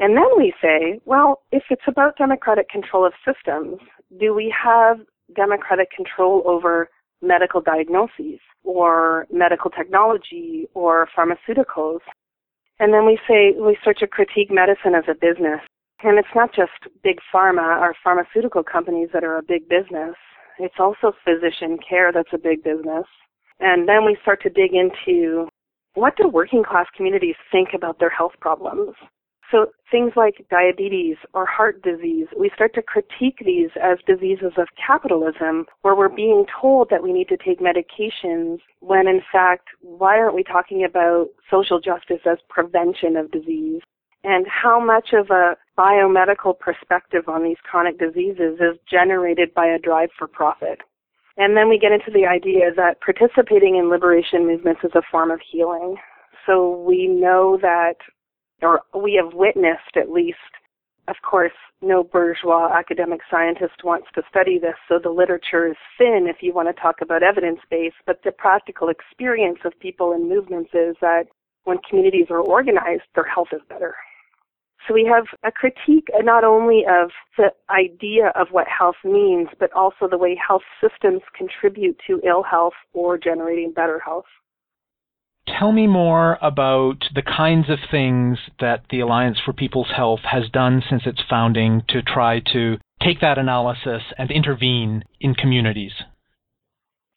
And 0.00 0.16
then 0.16 0.28
we 0.36 0.52
say, 0.60 1.00
well, 1.04 1.42
if 1.52 1.62
it's 1.70 1.86
about 1.86 2.18
democratic 2.18 2.68
control 2.68 3.06
of 3.06 3.12
systems, 3.24 3.78
do 4.18 4.34
we 4.34 4.52
have 4.60 4.98
democratic 5.36 5.92
control 5.92 6.42
over 6.46 6.88
medical 7.22 7.60
diagnoses 7.60 8.40
or 8.64 9.26
medical 9.32 9.70
technology 9.70 10.68
or 10.74 11.08
pharmaceuticals? 11.16 12.00
And 12.78 12.92
then 12.92 13.06
we 13.06 13.18
say, 13.28 13.54
we 13.58 13.76
start 13.80 13.98
to 13.98 14.06
critique 14.06 14.50
medicine 14.50 14.94
as 14.94 15.04
a 15.08 15.14
business. 15.14 15.60
And 16.02 16.18
it's 16.18 16.28
not 16.34 16.54
just 16.54 16.72
big 17.02 17.18
pharma 17.34 17.80
or 17.80 17.94
pharmaceutical 18.04 18.62
companies 18.62 19.08
that 19.12 19.24
are 19.24 19.38
a 19.38 19.42
big 19.42 19.68
business. 19.68 20.14
It's 20.58 20.76
also 20.78 21.12
physician 21.24 21.78
care 21.88 22.12
that's 22.12 22.32
a 22.32 22.38
big 22.38 22.62
business. 22.62 23.04
And 23.60 23.88
then 23.88 24.04
we 24.04 24.16
start 24.22 24.42
to 24.42 24.50
dig 24.50 24.74
into 24.74 25.48
what 25.94 26.16
do 26.16 26.28
working 26.28 26.62
class 26.62 26.86
communities 26.96 27.34
think 27.50 27.70
about 27.74 27.98
their 27.98 28.10
health 28.10 28.34
problems? 28.40 28.94
So 29.50 29.68
things 29.90 30.12
like 30.14 30.46
diabetes 30.50 31.16
or 31.32 31.46
heart 31.46 31.82
disease, 31.82 32.26
we 32.38 32.50
start 32.54 32.74
to 32.74 32.82
critique 32.82 33.38
these 33.44 33.70
as 33.82 33.98
diseases 34.06 34.52
of 34.58 34.68
capitalism 34.76 35.64
where 35.82 35.94
we're 35.94 36.10
being 36.10 36.44
told 36.60 36.90
that 36.90 37.02
we 37.02 37.12
need 37.12 37.28
to 37.28 37.36
take 37.38 37.60
medications 37.60 38.58
when 38.80 39.08
in 39.08 39.22
fact, 39.32 39.68
why 39.80 40.18
aren't 40.18 40.34
we 40.34 40.44
talking 40.44 40.84
about 40.84 41.28
social 41.50 41.80
justice 41.80 42.20
as 42.26 42.38
prevention 42.50 43.16
of 43.16 43.30
disease? 43.30 43.80
And 44.24 44.46
how 44.48 44.84
much 44.84 45.10
of 45.12 45.30
a 45.30 45.56
biomedical 45.78 46.58
perspective 46.58 47.28
on 47.28 47.44
these 47.44 47.56
chronic 47.62 47.98
diseases 47.98 48.58
is 48.60 48.78
generated 48.90 49.54
by 49.54 49.66
a 49.66 49.78
drive 49.78 50.10
for 50.18 50.26
profit? 50.26 50.80
And 51.38 51.56
then 51.56 51.68
we 51.68 51.78
get 51.78 51.92
into 51.92 52.10
the 52.12 52.26
idea 52.26 52.74
that 52.76 53.00
participating 53.00 53.76
in 53.76 53.88
liberation 53.88 54.46
movements 54.46 54.80
is 54.82 54.90
a 54.94 55.02
form 55.10 55.30
of 55.30 55.40
healing. 55.50 55.96
So 56.44 56.82
we 56.86 57.06
know 57.06 57.58
that 57.62 57.94
or 58.62 58.82
we 58.94 59.20
have 59.22 59.34
witnessed 59.34 59.96
at 59.96 60.10
least, 60.10 60.38
of 61.06 61.16
course, 61.28 61.52
no 61.80 62.02
bourgeois 62.02 62.72
academic 62.76 63.20
scientist 63.30 63.84
wants 63.84 64.08
to 64.14 64.22
study 64.28 64.58
this, 64.58 64.74
so 64.88 64.98
the 65.02 65.10
literature 65.10 65.68
is 65.68 65.76
thin 65.96 66.26
if 66.28 66.42
you 66.42 66.52
want 66.52 66.68
to 66.68 66.80
talk 66.80 66.96
about 67.00 67.22
evidence 67.22 67.60
base, 67.70 67.92
but 68.06 68.20
the 68.24 68.32
practical 68.32 68.88
experience 68.88 69.58
of 69.64 69.78
people 69.78 70.12
and 70.12 70.28
movements 70.28 70.70
is 70.74 70.96
that 71.00 71.24
when 71.64 71.78
communities 71.88 72.26
are 72.30 72.40
organized, 72.40 73.02
their 73.14 73.24
health 73.24 73.48
is 73.52 73.60
better. 73.68 73.94
So 74.86 74.94
we 74.94 75.04
have 75.04 75.26
a 75.44 75.52
critique 75.52 76.08
uh, 76.18 76.22
not 76.22 76.44
only 76.44 76.84
of 76.88 77.10
the 77.36 77.52
idea 77.68 78.32
of 78.34 78.48
what 78.50 78.66
health 78.66 78.96
means, 79.04 79.48
but 79.60 79.72
also 79.74 80.08
the 80.08 80.16
way 80.16 80.34
health 80.34 80.62
systems 80.80 81.20
contribute 81.36 82.00
to 82.06 82.20
ill 82.26 82.42
health 82.42 82.72
or 82.94 83.18
generating 83.18 83.72
better 83.72 83.98
health. 83.98 84.24
Tell 85.56 85.72
me 85.72 85.86
more 85.86 86.38
about 86.42 87.04
the 87.14 87.22
kinds 87.22 87.70
of 87.70 87.78
things 87.90 88.38
that 88.60 88.84
the 88.90 89.00
Alliance 89.00 89.38
for 89.44 89.52
People's 89.52 89.90
Health 89.96 90.20
has 90.24 90.48
done 90.50 90.82
since 90.88 91.02
its 91.06 91.20
founding 91.28 91.82
to 91.88 92.02
try 92.02 92.40
to 92.52 92.76
take 93.02 93.20
that 93.20 93.38
analysis 93.38 94.02
and 94.18 94.30
intervene 94.30 95.04
in 95.20 95.34
communities. 95.34 95.92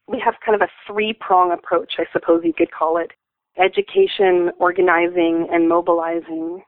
We 0.07 0.21
have 0.23 0.35
kind 0.45 0.55
of 0.55 0.61
a 0.61 0.71
three 0.88 1.13
prong 1.13 1.51
approach, 1.51 1.93
I 1.97 2.05
suppose 2.13 2.41
you 2.43 2.53
could 2.53 2.71
call 2.71 2.97
it 2.97 3.11
education, 3.57 4.51
organizing, 4.59 5.47
and 5.51 5.67
mobilizing. 5.67 6.63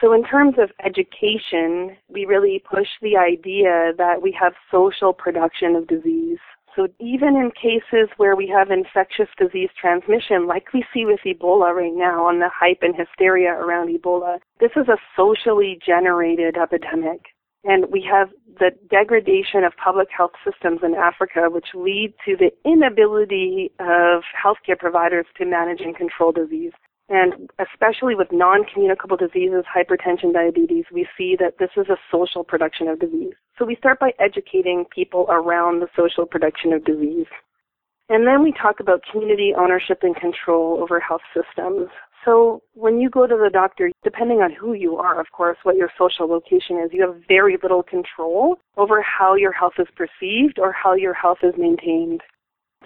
So, 0.00 0.12
in 0.12 0.24
terms 0.24 0.54
of 0.58 0.70
education, 0.84 1.96
we 2.08 2.24
really 2.24 2.62
push 2.68 2.88
the 3.02 3.16
idea 3.16 3.92
that 3.98 4.22
we 4.22 4.34
have 4.40 4.54
social 4.70 5.12
production 5.12 5.76
of 5.76 5.86
disease. 5.86 6.38
So 6.76 6.86
even 7.00 7.36
in 7.36 7.50
cases 7.50 8.08
where 8.16 8.36
we 8.36 8.46
have 8.48 8.70
infectious 8.70 9.28
disease 9.36 9.70
transmission, 9.80 10.46
like 10.46 10.72
we 10.72 10.84
see 10.94 11.04
with 11.04 11.20
Ebola 11.26 11.74
right 11.74 11.94
now 11.94 12.26
on 12.26 12.38
the 12.38 12.50
hype 12.52 12.78
and 12.82 12.94
hysteria 12.94 13.50
around 13.50 13.88
Ebola, 13.88 14.38
this 14.60 14.70
is 14.76 14.88
a 14.88 14.96
socially 15.16 15.78
generated 15.84 16.56
epidemic. 16.56 17.20
And 17.64 17.86
we 17.90 18.06
have 18.10 18.30
the 18.58 18.70
degradation 18.88 19.64
of 19.64 19.72
public 19.76 20.08
health 20.16 20.32
systems 20.44 20.80
in 20.82 20.94
Africa, 20.94 21.48
which 21.50 21.66
lead 21.74 22.14
to 22.24 22.36
the 22.36 22.50
inability 22.64 23.70
of 23.78 24.22
healthcare 24.32 24.78
providers 24.78 25.26
to 25.36 25.44
manage 25.44 25.80
and 25.80 25.94
control 25.94 26.32
disease. 26.32 26.72
And 27.10 27.50
especially 27.58 28.14
with 28.14 28.28
non-communicable 28.30 29.16
diseases, 29.16 29.64
hypertension, 29.66 30.32
diabetes, 30.32 30.84
we 30.92 31.08
see 31.18 31.36
that 31.40 31.58
this 31.58 31.70
is 31.76 31.88
a 31.88 31.96
social 32.10 32.44
production 32.44 32.86
of 32.86 33.00
disease. 33.00 33.34
So 33.58 33.64
we 33.64 33.74
start 33.74 33.98
by 33.98 34.12
educating 34.20 34.84
people 34.94 35.26
around 35.28 35.80
the 35.80 35.88
social 35.96 36.24
production 36.24 36.72
of 36.72 36.84
disease. 36.84 37.26
And 38.08 38.28
then 38.28 38.44
we 38.44 38.52
talk 38.52 38.78
about 38.78 39.02
community 39.10 39.52
ownership 39.58 39.98
and 40.02 40.14
control 40.14 40.78
over 40.80 41.00
health 41.00 41.22
systems. 41.34 41.88
So 42.24 42.62
when 42.74 43.00
you 43.00 43.10
go 43.10 43.26
to 43.26 43.34
the 43.34 43.50
doctor, 43.52 43.90
depending 44.04 44.38
on 44.38 44.52
who 44.52 44.74
you 44.74 44.96
are, 44.96 45.20
of 45.20 45.32
course, 45.32 45.58
what 45.64 45.76
your 45.76 45.90
social 45.98 46.28
location 46.28 46.78
is, 46.78 46.90
you 46.92 47.02
have 47.02 47.22
very 47.26 47.58
little 47.60 47.82
control 47.82 48.56
over 48.76 49.02
how 49.02 49.34
your 49.34 49.52
health 49.52 49.74
is 49.78 49.88
perceived 49.96 50.58
or 50.60 50.70
how 50.72 50.94
your 50.94 51.14
health 51.14 51.38
is 51.42 51.54
maintained. 51.58 52.20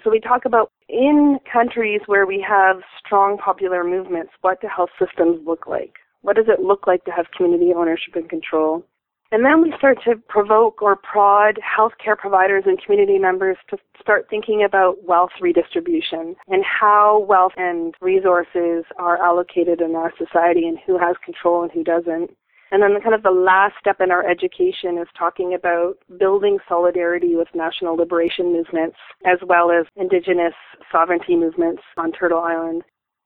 So 0.03 0.09
we 0.11 0.19
talk 0.19 0.45
about 0.45 0.71
in 0.87 1.39
countries 1.51 2.01
where 2.05 2.25
we 2.25 2.45
have 2.47 2.77
strong 3.03 3.37
popular 3.37 3.83
movements, 3.83 4.31
what 4.41 4.61
do 4.61 4.67
health 4.67 4.91
systems 4.99 5.39
look 5.45 5.67
like? 5.67 5.93
What 6.21 6.35
does 6.35 6.45
it 6.47 6.61
look 6.61 6.87
like 6.87 7.05
to 7.05 7.11
have 7.11 7.25
community 7.35 7.73
ownership 7.75 8.15
and 8.15 8.29
control? 8.29 8.85
And 9.31 9.43
then 9.43 9.61
we 9.61 9.73
start 9.77 9.97
to 10.05 10.15
provoke 10.29 10.81
or 10.81 10.95
prod 10.95 11.59
healthcare 11.59 12.17
providers 12.17 12.63
and 12.67 12.81
community 12.81 13.17
members 13.17 13.57
to 13.69 13.77
start 13.99 14.27
thinking 14.29 14.63
about 14.63 15.03
wealth 15.03 15.31
redistribution 15.41 16.35
and 16.47 16.63
how 16.63 17.25
wealth 17.27 17.53
and 17.57 17.95
resources 18.01 18.85
are 18.97 19.21
allocated 19.21 19.81
in 19.81 19.95
our 19.95 20.13
society 20.17 20.67
and 20.67 20.77
who 20.85 20.97
has 20.99 21.15
control 21.25 21.63
and 21.63 21.71
who 21.71 21.83
doesn't. 21.83 22.31
And 22.75 22.83
then 22.83 23.01
kind 23.01 23.15
of 23.15 23.23
the 23.23 23.31
last 23.31 23.75
step 23.79 24.01
in 24.01 24.11
our 24.11 24.29
education 24.29 24.97
is 24.97 25.07
talking 25.17 25.53
about 25.53 25.93
building 26.19 26.57
solidarity 26.67 27.33
with 27.33 27.47
national 27.55 27.95
liberation 27.95 28.51
movements 28.51 28.97
as 29.25 29.37
well 29.47 29.71
as 29.71 29.85
indigenous 29.95 30.53
sovereignty 30.91 31.37
movements 31.37 31.81
on 31.95 32.11
Turtle 32.11 32.41
Island. 32.41 32.83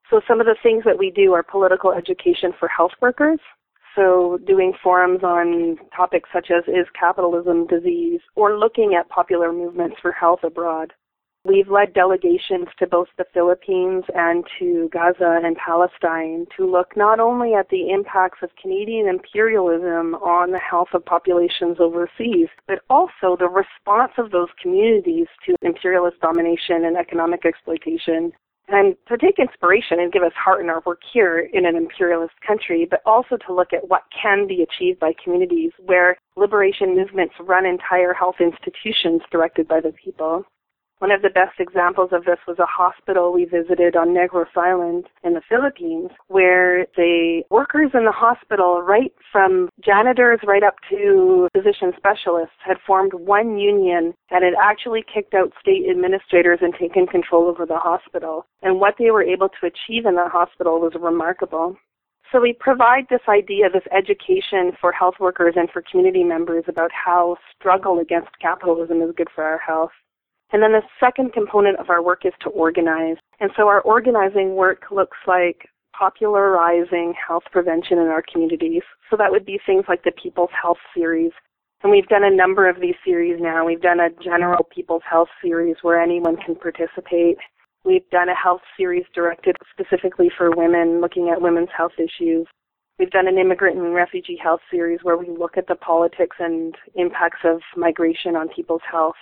So 0.07 0.21
some 0.27 0.39
of 0.39 0.45
the 0.45 0.55
things 0.61 0.83
that 0.85 0.99
we 0.99 1.09
do 1.09 1.33
are 1.33 1.41
political 1.41 1.91
education 1.91 2.51
for 2.59 2.67
health 2.67 2.91
workers. 3.01 3.39
So 3.95 4.37
doing 4.45 4.71
forums 4.83 5.23
on 5.23 5.77
topics 5.97 6.29
such 6.31 6.51
as 6.51 6.63
is 6.67 6.85
capitalism 6.93 7.65
disease 7.65 8.21
or 8.35 8.55
looking 8.55 8.93
at 8.93 9.09
popular 9.09 9.51
movements 9.51 9.95
for 9.99 10.11
health 10.11 10.41
abroad. 10.43 10.93
We've 11.45 11.69
led 11.69 11.93
delegations 11.93 12.67
to 12.79 12.87
both 12.87 13.07
the 13.17 13.23
Philippines 13.33 14.03
and 14.13 14.43
to 14.59 14.89
Gaza 14.91 15.39
and 15.41 15.55
Palestine 15.55 16.45
to 16.57 16.69
look 16.69 16.97
not 16.97 17.21
only 17.21 17.53
at 17.53 17.69
the 17.69 17.91
impacts 17.91 18.39
of 18.43 18.49
Canadian 18.61 19.07
imperialism 19.07 20.15
on 20.15 20.51
the 20.51 20.59
health 20.59 20.89
of 20.93 21.05
populations 21.05 21.77
overseas, 21.79 22.49
but 22.67 22.79
also 22.89 23.37
the 23.39 23.47
response 23.47 24.11
of 24.17 24.31
those 24.31 24.49
communities 24.61 25.27
to 25.45 25.55
imperialist 25.61 26.19
domination 26.19 26.83
and 26.83 26.97
economic 26.97 27.45
exploitation. 27.45 28.33
And 28.67 28.97
to 29.07 29.17
take 29.17 29.39
inspiration 29.39 29.99
and 29.99 30.11
give 30.11 30.23
us 30.23 30.33
heart 30.33 30.61
in 30.61 30.69
our 30.69 30.83
work 30.85 31.01
here 31.11 31.39
in 31.39 31.65
an 31.65 31.77
imperialist 31.77 32.33
country, 32.45 32.85
but 32.85 33.01
also 33.05 33.37
to 33.47 33.53
look 33.53 33.71
at 33.71 33.87
what 33.87 34.03
can 34.21 34.45
be 34.45 34.61
achieved 34.61 34.99
by 34.99 35.13
communities 35.23 35.71
where 35.85 36.17
liberation 36.35 36.97
movements 36.97 37.33
run 37.39 37.65
entire 37.65 38.13
health 38.13 38.35
institutions 38.41 39.21
directed 39.31 39.69
by 39.69 39.79
the 39.79 39.93
people. 39.93 40.45
One 40.99 41.11
of 41.11 41.21
the 41.21 41.29
best 41.29 41.59
examples 41.59 42.09
of 42.11 42.25
this 42.25 42.39
was 42.45 42.59
a 42.59 42.65
hospital 42.65 43.31
we 43.31 43.45
visited 43.45 43.95
on 43.95 44.09
Negros 44.09 44.55
Island 44.57 45.05
in 45.23 45.33
the 45.33 45.41
Philippines, 45.47 46.11
where 46.27 46.87
the 46.97 47.41
workers 47.49 47.91
in 47.93 48.03
the 48.03 48.11
hospital, 48.11 48.81
right 48.81 49.13
from 49.31 49.69
janitors 49.79 50.41
right 50.45 50.61
up 50.61 50.75
to 50.89 51.47
physician 51.55 51.93
specialists, 51.95 52.55
had 52.59 52.75
formed 52.85 53.13
one 53.13 53.57
union 53.57 54.13
that 54.29 54.43
had 54.43 54.55
actually 54.61 55.01
kicked 55.01 55.33
out 55.33 55.53
state 55.61 55.89
administrators 55.89 56.59
and 56.61 56.73
taken 56.73 57.07
control 57.07 57.47
over 57.47 57.65
the 57.65 57.79
hospital. 57.79 58.45
And 58.61 58.81
what 58.81 58.95
they 58.99 59.09
were 59.09 59.23
able 59.23 59.47
to 59.47 59.67
achieve 59.67 60.05
in 60.05 60.15
that 60.15 60.31
hospital 60.31 60.81
was 60.81 60.91
remarkable. 60.99 61.77
So 62.29 62.41
we 62.41 62.51
provide 62.51 63.07
this 63.09 63.21
idea, 63.29 63.69
this 63.69 63.87
education 63.95 64.73
for 64.81 64.91
health 64.91 65.15
workers 65.19 65.53
and 65.55 65.69
for 65.71 65.81
community 65.89 66.25
members 66.25 66.65
about 66.67 66.91
how 66.91 67.37
struggle 67.57 67.99
against 67.99 68.37
capitalism 68.41 69.01
is 69.01 69.15
good 69.15 69.29
for 69.33 69.45
our 69.45 69.59
health. 69.59 69.91
And 70.51 70.63
then 70.63 70.71
the 70.71 70.81
second 70.99 71.33
component 71.33 71.79
of 71.79 71.89
our 71.89 72.01
work 72.01 72.25
is 72.25 72.33
to 72.41 72.49
organize. 72.49 73.17
And 73.39 73.51
so 73.55 73.67
our 73.67 73.81
organizing 73.81 74.55
work 74.55 74.85
looks 74.91 75.17
like 75.27 75.69
popularizing 75.97 77.13
health 77.27 77.43
prevention 77.51 77.97
in 77.97 78.07
our 78.07 78.23
communities. 78.31 78.81
So 79.09 79.17
that 79.17 79.31
would 79.31 79.45
be 79.45 79.59
things 79.65 79.85
like 79.87 80.03
the 80.03 80.11
People's 80.11 80.49
Health 80.59 80.77
series. 80.95 81.31
And 81.83 81.91
we've 81.91 82.07
done 82.07 82.23
a 82.23 82.35
number 82.35 82.67
of 82.67 82.81
these 82.81 82.95
series 83.05 83.39
now. 83.39 83.65
We've 83.65 83.81
done 83.81 83.99
a 83.99 84.09
general 84.23 84.63
People's 84.63 85.03
Health 85.09 85.29
series 85.41 85.77
where 85.81 86.01
anyone 86.01 86.37
can 86.37 86.55
participate. 86.55 87.37
We've 87.85 88.09
done 88.09 88.29
a 88.29 88.35
health 88.35 88.61
series 88.75 89.05
directed 89.13 89.55
specifically 89.71 90.29
for 90.35 90.51
women, 90.55 90.99
looking 90.99 91.29
at 91.29 91.41
women's 91.41 91.69
health 91.75 91.93
issues. 91.97 92.47
We've 92.97 93.11
done 93.11 93.27
an 93.29 93.37
immigrant 93.37 93.77
and 93.77 93.93
refugee 93.93 94.37
health 94.41 94.59
series 94.69 94.99
where 95.03 95.17
we 95.17 95.29
look 95.29 95.57
at 95.57 95.67
the 95.67 95.75
politics 95.75 96.35
and 96.39 96.75
impacts 96.95 97.39
of 97.45 97.61
migration 97.77 98.35
on 98.35 98.49
people's 98.49 98.81
health. 98.89 99.15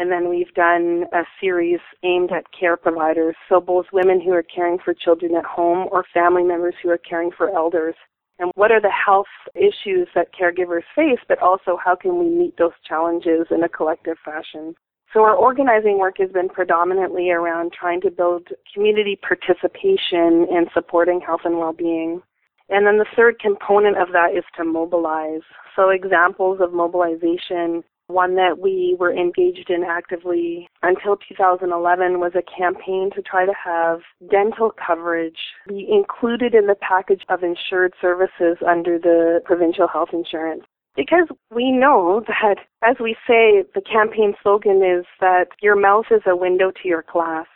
And 0.00 0.10
then 0.10 0.30
we've 0.30 0.54
done 0.54 1.04
a 1.12 1.24
series 1.38 1.78
aimed 2.04 2.32
at 2.32 2.50
care 2.58 2.78
providers, 2.78 3.36
so 3.50 3.60
both 3.60 3.84
women 3.92 4.18
who 4.18 4.32
are 4.32 4.42
caring 4.42 4.78
for 4.82 4.94
children 4.94 5.36
at 5.36 5.44
home 5.44 5.88
or 5.92 6.06
family 6.14 6.42
members 6.42 6.74
who 6.82 6.88
are 6.88 6.96
caring 6.96 7.30
for 7.36 7.54
elders. 7.54 7.94
And 8.38 8.50
what 8.54 8.72
are 8.72 8.80
the 8.80 8.88
health 8.88 9.26
issues 9.54 10.08
that 10.14 10.32
caregivers 10.32 10.84
face, 10.96 11.18
but 11.28 11.38
also 11.42 11.76
how 11.84 11.96
can 11.96 12.18
we 12.18 12.30
meet 12.30 12.56
those 12.56 12.72
challenges 12.88 13.48
in 13.50 13.62
a 13.62 13.68
collective 13.68 14.16
fashion? 14.24 14.74
So 15.12 15.20
our 15.20 15.34
organizing 15.34 15.98
work 15.98 16.16
has 16.16 16.30
been 16.30 16.48
predominantly 16.48 17.30
around 17.30 17.74
trying 17.78 18.00
to 18.00 18.10
build 18.10 18.48
community 18.72 19.20
participation 19.20 20.46
in 20.48 20.64
supporting 20.72 21.20
health 21.20 21.42
and 21.44 21.58
well-being. 21.58 22.22
And 22.70 22.86
then 22.86 22.96
the 22.96 23.12
third 23.14 23.38
component 23.38 23.98
of 23.98 24.12
that 24.12 24.30
is 24.34 24.44
to 24.56 24.64
mobilize. 24.64 25.42
So 25.76 25.90
examples 25.90 26.60
of 26.62 26.72
mobilization, 26.72 27.84
one 28.10 28.34
that 28.36 28.58
we 28.58 28.96
were 28.98 29.12
engaged 29.12 29.70
in 29.70 29.84
actively 29.84 30.68
until 30.82 31.16
2011 31.16 32.20
was 32.20 32.32
a 32.34 32.42
campaign 32.42 33.10
to 33.14 33.22
try 33.22 33.46
to 33.46 33.52
have 33.52 34.00
dental 34.30 34.72
coverage 34.84 35.38
be 35.68 35.86
included 35.90 36.54
in 36.54 36.66
the 36.66 36.74
package 36.74 37.22
of 37.28 37.42
insured 37.42 37.94
services 38.00 38.58
under 38.66 38.98
the 38.98 39.40
provincial 39.44 39.88
health 39.88 40.10
insurance. 40.12 40.64
Because 40.96 41.28
we 41.54 41.70
know 41.70 42.22
that, 42.26 42.56
as 42.82 42.96
we 43.00 43.14
say, 43.26 43.64
the 43.74 43.80
campaign 43.80 44.34
slogan 44.42 44.82
is 44.82 45.06
that 45.20 45.46
your 45.62 45.76
mouth 45.76 46.06
is 46.10 46.22
a 46.26 46.36
window 46.36 46.70
to 46.70 46.88
your 46.88 47.02
class. 47.02 47.46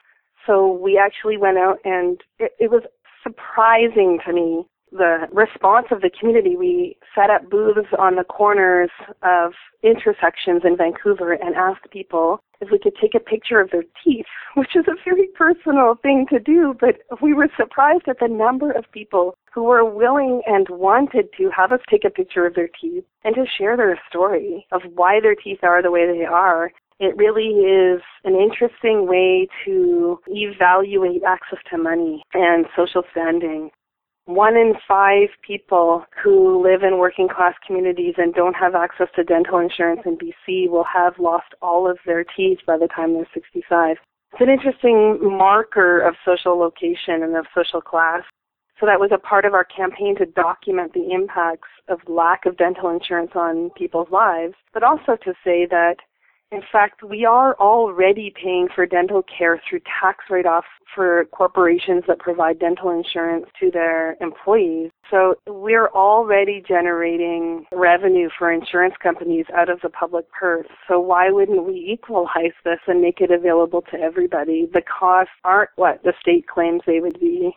So 0.47 0.73
we 0.73 0.99
actually 0.99 1.37
went 1.37 1.59
out 1.59 1.79
and 1.85 2.21
it, 2.39 2.53
it 2.61 2.71
was 2.71 2.83
surprising 3.23 4.19
to 4.27 4.33
me 4.33 4.67
the 4.95 5.27
response 5.33 5.89
of 5.91 6.01
the 6.01 6.11
community, 6.19 6.57
we 6.57 6.97
set 7.15 7.29
up 7.29 7.51
booths 7.51 7.89
on 7.99 8.15
the 8.15 8.25
corners 8.25 8.91
of 9.23 9.53
intersections 9.83 10.63
in 10.65 10.77
Vancouver 10.77 11.33
and 11.33 11.55
asked 11.57 11.91
people 11.91 12.41
if 12.61 12.71
we 12.71 12.79
could 12.79 12.95
take 13.01 13.15
a 13.15 13.21
picture 13.21 13.61
of 13.61 13.71
their 13.71 13.83
teeth, 14.05 14.27
which 14.55 14.77
is 14.77 14.85
a 14.87 14.95
very 15.05 15.29
personal 15.37 15.97
thing 16.01 16.27
to 16.31 16.39
do, 16.39 16.75
but 16.81 16.97
we 17.21 17.35
were 17.35 17.49
surprised 17.57 18.05
at 18.09 18.21
the 18.21 18.29
number 18.29 18.71
of 18.71 18.85
people 18.93 19.35
who 19.53 19.65
were 19.65 19.85
willing 19.85 20.43
and 20.47 20.69
wanted 20.71 21.29
to 21.37 21.51
have 21.55 21.73
us 21.73 21.81
take 21.91 22.05
a 22.05 22.11
picture 22.11 22.47
of 22.47 22.55
their 22.55 22.71
teeth 22.81 23.05
and 23.25 23.35
to 23.35 23.45
share 23.59 23.77
their 23.77 23.99
story 24.09 24.67
of 24.73 24.83
why 24.95 25.21
their 25.21 25.35
teeth 25.35 25.59
are 25.63 25.83
the 25.83 25.91
way 25.91 26.07
they 26.07 26.25
are. 26.25 26.71
It 27.01 27.17
really 27.17 27.49
is 27.49 28.01
an 28.23 28.37
interesting 28.37 29.09
way 29.09 29.49
to 29.65 30.21
evaluate 30.29 31.23
access 31.25 31.59
to 31.71 31.79
money 31.79 32.23
and 32.33 32.67
social 32.77 33.03
standing 33.11 33.71
one 34.27 34.57
in 34.57 34.75
five 34.89 35.29
people 35.47 36.05
who 36.23 36.63
live 36.63 36.83
in 36.83 36.99
working 36.99 37.29
class 37.29 37.55
communities 37.67 38.15
and 38.17 38.33
don't 38.35 38.55
have 38.55 38.75
access 38.75 39.09
to 39.17 39.25
dental 39.25 39.59
insurance 39.59 40.01
in 40.07 40.17
BC 40.17 40.69
will 40.69 40.85
have 40.85 41.19
lost 41.19 41.55
all 41.61 41.89
of 41.89 41.99
their 42.07 42.25
teeth 42.25 42.59
by 42.67 42.79
the 42.79 42.89
time 42.89 43.15
they're 43.15 43.29
65. 43.35 43.97
It's 44.33 44.41
an 44.41 44.49
interesting 44.49 45.19
marker 45.23 46.01
of 46.01 46.15
social 46.25 46.59
location 46.59 47.23
and 47.23 47.37
of 47.37 47.47
social 47.55 47.81
class. 47.81 48.23
So 48.81 48.87
that 48.87 48.99
was 48.99 49.11
a 49.13 49.19
part 49.19 49.45
of 49.45 49.55
our 49.55 49.65
campaign 49.65 50.17
to 50.17 50.27
document 50.27 50.93
the 50.95 51.13
impacts 51.13 51.69
of 51.89 52.01
lack 52.09 52.45
of 52.45 52.57
dental 52.57 52.91
insurance 52.91 53.31
on 53.37 53.71
people's 53.77 54.11
lives, 54.11 54.55
but 54.73 54.83
also 54.83 55.17
to 55.23 55.35
say 55.45 55.67
that 55.71 55.97
in 56.55 56.63
fact, 56.71 57.03
we 57.03 57.25
are 57.25 57.55
already 57.55 58.33
paying 58.41 58.69
for 58.75 58.87
dental 58.87 59.23
care 59.23 59.61
through 59.69 59.81
tax 60.01 60.25
write-offs 60.31 60.69
for 60.95 61.25
corporations 61.33 62.05
that 62.07 62.21
provide 62.21 62.61
dental 62.61 62.91
insurance 62.91 63.47
to 63.59 63.71
their 63.71 64.17
employees. 64.21 64.91
So 65.11 65.35
we're 65.49 65.89
already 65.89 66.63
generating 66.67 67.67
revenue 67.73 68.29
for 68.39 68.53
insurance 68.53 68.95
companies 69.03 69.47
out 69.57 69.69
of 69.69 69.81
the 69.83 69.89
public 69.89 70.31
purse. 70.31 70.69
So 70.87 71.01
why 71.01 71.31
wouldn't 71.31 71.67
we 71.67 71.75
equalize 71.93 72.55
this 72.65 72.79
and 72.87 73.03
make 73.03 73.21
it 73.21 73.31
available 73.33 73.83
to 73.91 73.99
everybody? 73.99 74.69
The 74.73 74.83
costs 74.83 75.33
aren't 75.43 75.71
what 75.77 76.03
the 76.05 76.13
state 76.21 76.47
claims 76.47 76.83
they 76.87 77.01
would 77.01 77.19
be. 77.19 77.57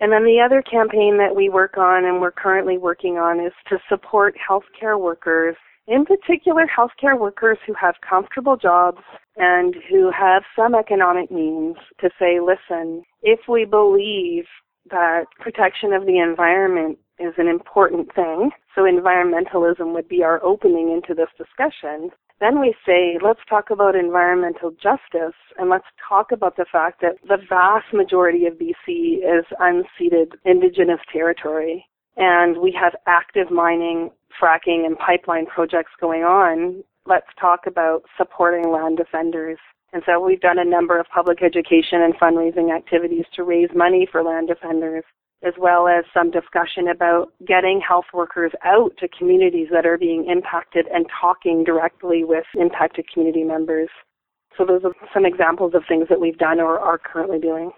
And 0.00 0.12
then 0.12 0.24
the 0.24 0.40
other 0.44 0.62
campaign 0.62 1.16
that 1.18 1.34
we 1.34 1.48
work 1.48 1.78
on 1.78 2.04
and 2.04 2.20
we're 2.20 2.30
currently 2.30 2.76
working 2.76 3.16
on 3.16 3.40
is 3.40 3.52
to 3.68 3.78
support 3.88 4.34
healthcare 4.36 5.00
workers 5.00 5.56
in 5.86 6.04
particular 6.04 6.66
healthcare 6.66 7.18
workers 7.18 7.58
who 7.66 7.74
have 7.74 7.94
comfortable 8.08 8.56
jobs 8.56 9.02
and 9.36 9.76
who 9.88 10.10
have 10.10 10.42
some 10.54 10.74
economic 10.74 11.30
means 11.30 11.76
to 12.00 12.10
say, 12.18 12.40
listen, 12.40 13.02
if 13.22 13.40
we 13.48 13.64
believe 13.64 14.44
that 14.90 15.24
protection 15.40 15.92
of 15.92 16.06
the 16.06 16.18
environment 16.18 16.98
is 17.18 17.34
an 17.38 17.48
important 17.48 18.14
thing, 18.14 18.50
so 18.74 18.82
environmentalism 18.82 19.94
would 19.94 20.08
be 20.08 20.22
our 20.22 20.42
opening 20.44 20.92
into 20.92 21.14
this 21.14 21.30
discussion, 21.38 22.10
then 22.40 22.60
we 22.60 22.74
say, 22.84 23.18
let's 23.24 23.40
talk 23.48 23.70
about 23.70 23.96
environmental 23.96 24.70
justice 24.70 25.36
and 25.58 25.70
let's 25.70 25.86
talk 26.06 26.32
about 26.32 26.56
the 26.56 26.66
fact 26.70 27.00
that 27.00 27.16
the 27.26 27.38
vast 27.48 27.86
majority 27.94 28.44
of 28.46 28.54
BC 28.54 29.18
is 29.18 29.44
unceded 29.60 30.32
indigenous 30.44 31.00
territory. 31.10 31.86
And 32.16 32.58
we 32.58 32.72
have 32.72 32.94
active 33.06 33.50
mining 33.50 34.10
fracking 34.40 34.86
and 34.86 34.98
pipeline 34.98 35.46
projects 35.46 35.92
going 36.00 36.22
on, 36.22 36.82
let's 37.06 37.26
talk 37.40 37.66
about 37.66 38.02
supporting 38.16 38.70
land 38.70 38.96
defenders. 38.96 39.58
And 39.92 40.02
so 40.04 40.20
we've 40.20 40.40
done 40.40 40.58
a 40.58 40.64
number 40.64 40.98
of 40.98 41.06
public 41.14 41.42
education 41.42 42.02
and 42.02 42.14
fundraising 42.18 42.74
activities 42.74 43.24
to 43.34 43.44
raise 43.44 43.70
money 43.74 44.06
for 44.10 44.22
land 44.22 44.48
defenders, 44.48 45.04
as 45.46 45.54
well 45.58 45.88
as 45.88 46.04
some 46.12 46.30
discussion 46.30 46.88
about 46.88 47.32
getting 47.46 47.80
health 47.86 48.06
workers 48.12 48.52
out 48.64 48.92
to 48.98 49.08
communities 49.08 49.68
that 49.72 49.86
are 49.86 49.96
being 49.96 50.28
impacted 50.28 50.86
and 50.92 51.06
talking 51.20 51.64
directly 51.64 52.24
with 52.24 52.44
impacted 52.58 53.06
community 53.12 53.44
members. 53.44 53.88
So 54.58 54.64
those 54.64 54.82
are 54.84 54.92
some 55.12 55.26
examples 55.26 55.74
of 55.74 55.82
things 55.86 56.08
that 56.08 56.20
we've 56.20 56.38
done 56.38 56.60
or 56.60 56.78
are 56.78 56.98
currently 56.98 57.38
doing. 57.38 57.70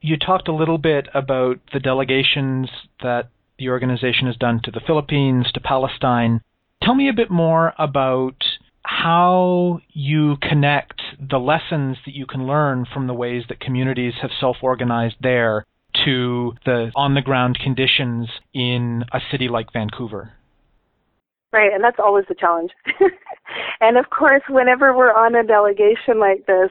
You 0.00 0.16
talked 0.16 0.48
a 0.48 0.54
little 0.54 0.78
bit 0.78 1.08
about 1.14 1.60
the 1.72 1.80
delegations 1.80 2.68
that 3.02 3.30
the 3.58 3.68
organization 3.68 4.26
has 4.26 4.36
done 4.36 4.60
to 4.64 4.70
the 4.70 4.80
Philippines, 4.86 5.46
to 5.54 5.60
Palestine. 5.60 6.40
Tell 6.82 6.94
me 6.94 7.08
a 7.08 7.12
bit 7.12 7.30
more 7.30 7.74
about 7.78 8.36
how 8.82 9.80
you 9.92 10.36
connect 10.40 11.02
the 11.20 11.38
lessons 11.38 11.98
that 12.06 12.14
you 12.14 12.24
can 12.24 12.46
learn 12.46 12.86
from 12.92 13.06
the 13.06 13.14
ways 13.14 13.44
that 13.48 13.60
communities 13.60 14.14
have 14.22 14.30
self 14.40 14.56
organized 14.62 15.16
there 15.20 15.66
to 16.04 16.54
the 16.64 16.90
on 16.94 17.14
the 17.14 17.20
ground 17.20 17.58
conditions 17.62 18.28
in 18.54 19.04
a 19.12 19.20
city 19.30 19.48
like 19.48 19.72
Vancouver. 19.72 20.32
Right, 21.52 21.72
and 21.72 21.82
that's 21.82 21.98
always 21.98 22.26
the 22.28 22.34
challenge. 22.34 22.70
and 23.80 23.96
of 23.96 24.10
course, 24.10 24.42
whenever 24.48 24.96
we're 24.96 25.12
on 25.12 25.34
a 25.34 25.42
delegation 25.42 26.20
like 26.20 26.46
this, 26.46 26.70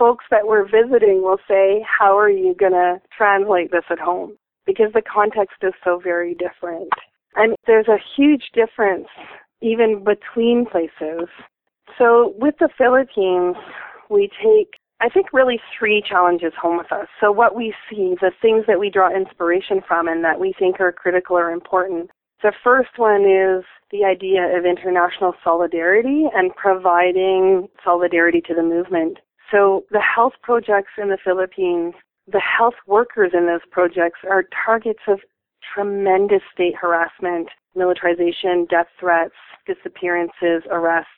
folks 0.00 0.24
that 0.32 0.46
we're 0.46 0.64
visiting 0.64 1.22
will 1.22 1.38
say, 1.46 1.84
How 1.86 2.18
are 2.18 2.30
you 2.30 2.56
going 2.58 2.72
to 2.72 3.00
translate 3.16 3.70
this 3.70 3.84
at 3.90 4.00
home? 4.00 4.36
because 4.70 4.92
the 4.94 5.02
context 5.02 5.56
is 5.62 5.72
so 5.82 5.98
very 6.02 6.34
different. 6.34 6.88
And 7.34 7.56
there's 7.66 7.88
a 7.88 7.98
huge 8.16 8.50
difference 8.54 9.08
even 9.60 10.04
between 10.04 10.64
places. 10.64 11.28
So 11.98 12.34
with 12.38 12.54
the 12.60 12.68
Philippines, 12.78 13.56
we 14.08 14.30
take, 14.42 14.78
I 15.00 15.08
think, 15.08 15.32
really 15.32 15.60
three 15.76 16.02
challenges 16.08 16.52
home 16.60 16.78
with 16.78 16.92
us. 16.92 17.08
So 17.20 17.30
what 17.30 17.56
we 17.56 17.74
see, 17.88 18.14
the 18.20 18.30
things 18.40 18.64
that 18.66 18.78
we 18.78 18.90
draw 18.90 19.14
inspiration 19.14 19.80
from 19.86 20.08
and 20.08 20.24
that 20.24 20.40
we 20.40 20.54
think 20.58 20.80
are 20.80 20.92
critical 20.92 21.36
or 21.36 21.50
important. 21.50 22.10
The 22.42 22.52
first 22.64 22.90
one 22.96 23.22
is 23.22 23.64
the 23.90 24.04
idea 24.04 24.56
of 24.56 24.64
international 24.64 25.34
solidarity 25.44 26.26
and 26.34 26.54
providing 26.54 27.68
solidarity 27.84 28.40
to 28.46 28.54
the 28.54 28.62
movement. 28.62 29.18
So 29.50 29.84
the 29.90 30.00
health 30.00 30.34
projects 30.42 30.92
in 30.96 31.08
the 31.08 31.18
Philippines 31.22 31.94
the 32.32 32.40
health 32.40 32.74
workers 32.86 33.32
in 33.34 33.46
those 33.46 33.64
projects 33.70 34.20
are 34.28 34.44
targets 34.64 35.00
of 35.08 35.20
tremendous 35.74 36.42
state 36.52 36.74
harassment, 36.80 37.48
militarization, 37.74 38.66
death 38.70 38.86
threats, 38.98 39.34
disappearances, 39.66 40.62
arrests. 40.70 41.08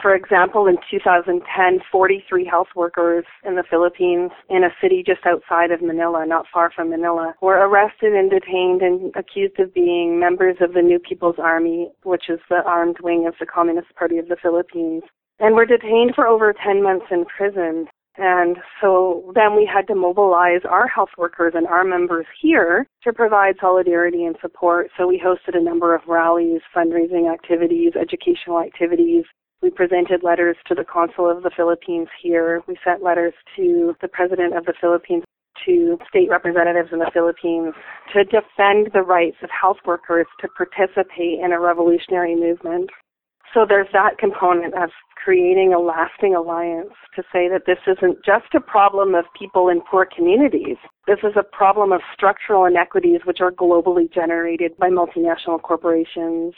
For 0.00 0.14
example, 0.14 0.68
in 0.68 0.76
2010, 0.88 1.80
43 1.90 2.44
health 2.44 2.68
workers 2.76 3.24
in 3.44 3.56
the 3.56 3.64
Philippines, 3.68 4.30
in 4.48 4.62
a 4.62 4.70
city 4.80 5.02
just 5.04 5.26
outside 5.26 5.72
of 5.72 5.82
Manila, 5.82 6.24
not 6.24 6.46
far 6.52 6.70
from 6.70 6.90
Manila, 6.90 7.34
were 7.42 7.66
arrested 7.66 8.14
and 8.14 8.30
detained 8.30 8.82
and 8.82 9.12
accused 9.16 9.58
of 9.58 9.74
being 9.74 10.20
members 10.20 10.58
of 10.60 10.74
the 10.74 10.82
New 10.82 11.00
People's 11.00 11.40
Army, 11.40 11.90
which 12.04 12.28
is 12.28 12.38
the 12.48 12.62
armed 12.64 12.98
wing 13.02 13.26
of 13.26 13.34
the 13.40 13.46
Communist 13.46 13.92
Party 13.96 14.18
of 14.18 14.28
the 14.28 14.36
Philippines, 14.40 15.02
and 15.40 15.54
were 15.54 15.66
detained 15.66 16.14
for 16.14 16.26
over 16.26 16.52
10 16.52 16.82
months 16.82 17.06
in 17.10 17.24
prison. 17.24 17.86
And 18.16 18.58
so 18.80 19.32
then 19.34 19.56
we 19.56 19.64
had 19.72 19.86
to 19.86 19.94
mobilize 19.94 20.60
our 20.68 20.86
health 20.86 21.10
workers 21.16 21.54
and 21.56 21.66
our 21.66 21.84
members 21.84 22.26
here 22.40 22.86
to 23.02 23.12
provide 23.12 23.56
solidarity 23.60 24.24
and 24.24 24.36
support. 24.42 24.90
So 24.98 25.06
we 25.06 25.18
hosted 25.18 25.56
a 25.56 25.62
number 25.62 25.94
of 25.94 26.02
rallies, 26.06 26.60
fundraising 26.76 27.32
activities, 27.32 27.92
educational 27.98 28.60
activities 28.60 29.24
We 29.62 29.70
presented 29.70 30.22
letters 30.22 30.56
to 30.68 30.74
the 30.74 30.84
consul 30.84 31.30
of 31.30 31.42
the 31.42 31.50
Philippines 31.54 32.08
here. 32.22 32.62
We 32.66 32.76
sent 32.82 33.02
letters 33.02 33.34
to 33.56 33.94
the 34.00 34.08
president 34.08 34.56
of 34.56 34.64
the 34.64 34.74
Philippines, 34.80 35.24
to 35.66 35.98
state 36.08 36.30
representatives 36.30 36.88
in 36.92 36.98
the 36.98 37.10
Philippines 37.12 37.74
to 38.12 38.24
defend 38.24 38.90
the 38.94 39.02
rights 39.02 39.36
of 39.42 39.50
health 39.50 39.76
workers 39.84 40.26
to 40.40 40.48
participate 40.56 41.40
in 41.44 41.52
a 41.52 41.60
revolutionary 41.60 42.34
movement. 42.34 42.88
So 43.52 43.66
there's 43.68 43.88
that 43.92 44.16
component 44.18 44.74
of 44.74 44.90
creating 45.24 45.72
a 45.72 45.78
lasting 45.78 46.34
alliance 46.34 46.92
to 47.14 47.22
say 47.32 47.48
that 47.48 47.62
this 47.66 47.78
isn't 47.86 48.24
just 48.24 48.54
a 48.54 48.60
problem 48.60 49.14
of 49.14 49.24
people 49.38 49.68
in 49.68 49.80
poor 49.80 50.06
communities. 50.06 50.76
This 51.06 51.18
is 51.22 51.32
a 51.36 51.42
problem 51.42 51.92
of 51.92 52.00
structural 52.14 52.64
inequities 52.64 53.20
which 53.24 53.40
are 53.40 53.50
globally 53.50 54.12
generated 54.12 54.76
by 54.78 54.88
multinational 54.88 55.60
corporations. 55.60 56.54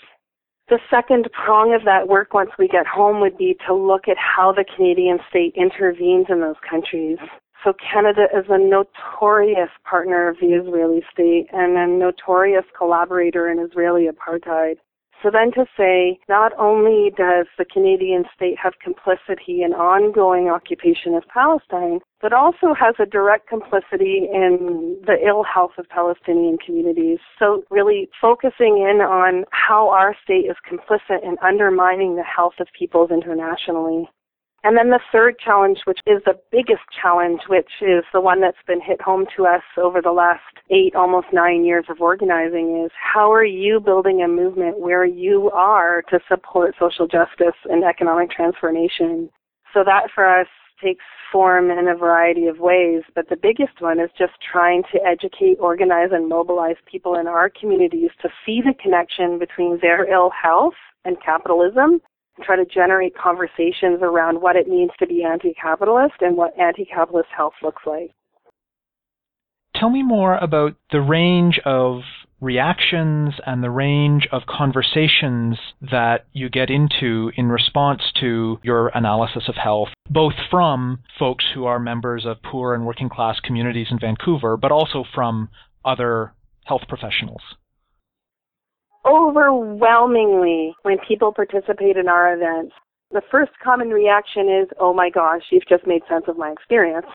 The 0.68 0.78
second 0.90 1.28
prong 1.32 1.74
of 1.74 1.84
that 1.84 2.08
work 2.08 2.34
once 2.34 2.50
we 2.58 2.68
get 2.68 2.86
home 2.86 3.20
would 3.20 3.36
be 3.36 3.56
to 3.66 3.74
look 3.74 4.08
at 4.08 4.16
how 4.16 4.52
the 4.52 4.64
Canadian 4.76 5.18
state 5.28 5.54
intervenes 5.56 6.26
in 6.28 6.40
those 6.40 6.60
countries. 6.68 7.18
So 7.64 7.72
Canada 7.92 8.26
is 8.36 8.44
a 8.48 8.58
notorious 8.58 9.70
partner 9.88 10.28
of 10.28 10.36
the 10.40 10.48
Israeli 10.48 11.02
state 11.12 11.46
and 11.52 11.76
a 11.76 11.86
notorious 11.86 12.64
collaborator 12.76 13.50
in 13.50 13.58
Israeli 13.58 14.08
apartheid. 14.08 14.76
So 15.22 15.30
then 15.30 15.52
to 15.52 15.66
say, 15.76 16.18
not 16.28 16.52
only 16.58 17.10
does 17.16 17.46
the 17.56 17.64
Canadian 17.64 18.24
state 18.34 18.56
have 18.60 18.72
complicity 18.82 19.62
in 19.62 19.72
ongoing 19.72 20.48
occupation 20.48 21.14
of 21.14 21.22
Palestine, 21.32 22.00
but 22.20 22.32
also 22.32 22.74
has 22.74 22.96
a 22.98 23.06
direct 23.06 23.48
complicity 23.48 24.28
in 24.32 24.98
the 25.06 25.16
ill 25.24 25.44
health 25.44 25.72
of 25.78 25.88
Palestinian 25.88 26.58
communities. 26.58 27.18
So 27.38 27.64
really 27.70 28.08
focusing 28.20 28.78
in 28.78 29.00
on 29.00 29.44
how 29.50 29.90
our 29.90 30.16
state 30.24 30.50
is 30.50 30.56
complicit 30.68 31.22
in 31.22 31.36
undermining 31.42 32.16
the 32.16 32.24
health 32.24 32.54
of 32.58 32.66
peoples 32.76 33.10
internationally. 33.10 34.08
And 34.64 34.76
then 34.76 34.90
the 34.90 35.00
third 35.10 35.38
challenge, 35.44 35.80
which 35.86 35.98
is 36.06 36.22
the 36.24 36.38
biggest 36.52 36.82
challenge, 37.00 37.40
which 37.48 37.70
is 37.80 38.04
the 38.12 38.20
one 38.20 38.40
that's 38.40 38.62
been 38.66 38.80
hit 38.80 39.00
home 39.00 39.26
to 39.36 39.46
us 39.46 39.62
over 39.76 40.00
the 40.00 40.12
last 40.12 40.40
eight, 40.70 40.94
almost 40.94 41.26
nine 41.32 41.64
years 41.64 41.86
of 41.88 42.00
organizing, 42.00 42.84
is 42.84 42.92
how 42.94 43.32
are 43.32 43.44
you 43.44 43.80
building 43.80 44.22
a 44.22 44.28
movement 44.28 44.78
where 44.78 45.04
you 45.04 45.50
are 45.50 46.02
to 46.10 46.20
support 46.28 46.76
social 46.78 47.08
justice 47.08 47.58
and 47.64 47.82
economic 47.82 48.30
transformation? 48.30 49.28
So 49.74 49.82
that 49.84 50.08
for 50.14 50.26
us 50.26 50.46
takes 50.80 51.04
form 51.32 51.70
in 51.70 51.88
a 51.88 51.96
variety 51.96 52.46
of 52.46 52.58
ways, 52.58 53.02
but 53.14 53.28
the 53.28 53.36
biggest 53.36 53.80
one 53.80 53.98
is 53.98 54.10
just 54.16 54.32
trying 54.52 54.82
to 54.92 55.00
educate, 55.04 55.56
organize, 55.58 56.10
and 56.12 56.28
mobilize 56.28 56.76
people 56.90 57.16
in 57.16 57.26
our 57.26 57.50
communities 57.50 58.10
to 58.20 58.28
see 58.44 58.60
the 58.60 58.74
connection 58.80 59.38
between 59.38 59.78
their 59.80 60.12
ill 60.12 60.30
health 60.30 60.74
and 61.04 61.16
capitalism 61.24 62.00
try 62.42 62.56
to 62.56 62.64
generate 62.64 63.16
conversations 63.16 64.00
around 64.00 64.40
what 64.40 64.56
it 64.56 64.68
means 64.68 64.90
to 64.98 65.06
be 65.06 65.24
anti-capitalist 65.24 66.14
and 66.20 66.36
what 66.36 66.58
anti-capitalist 66.58 67.28
health 67.36 67.54
looks 67.62 67.82
like. 67.86 68.12
Tell 69.76 69.90
me 69.90 70.02
more 70.02 70.36
about 70.36 70.76
the 70.90 71.00
range 71.00 71.60
of 71.64 72.00
reactions 72.40 73.34
and 73.46 73.62
the 73.62 73.70
range 73.70 74.26
of 74.32 74.42
conversations 74.46 75.56
that 75.80 76.26
you 76.32 76.48
get 76.48 76.70
into 76.70 77.30
in 77.36 77.48
response 77.48 78.02
to 78.20 78.58
your 78.62 78.88
analysis 78.88 79.44
of 79.48 79.54
health, 79.54 79.88
both 80.10 80.34
from 80.50 80.98
folks 81.18 81.44
who 81.54 81.64
are 81.64 81.78
members 81.78 82.26
of 82.26 82.42
poor 82.42 82.74
and 82.74 82.84
working 82.84 83.08
class 83.08 83.38
communities 83.40 83.86
in 83.90 83.98
Vancouver, 83.98 84.56
but 84.56 84.72
also 84.72 85.04
from 85.14 85.48
other 85.84 86.32
health 86.64 86.82
professionals 86.88 87.42
overwhelmingly 89.04 90.74
when 90.82 90.98
people 91.06 91.32
participate 91.32 91.96
in 91.96 92.08
our 92.08 92.34
events, 92.34 92.74
the 93.10 93.22
first 93.30 93.52
common 93.62 93.90
reaction 93.90 94.48
is, 94.48 94.68
oh 94.80 94.94
my 94.94 95.10
gosh, 95.10 95.42
you've 95.50 95.68
just 95.68 95.86
made 95.86 96.02
sense 96.08 96.24
of 96.28 96.38
my 96.38 96.50
experience. 96.50 97.06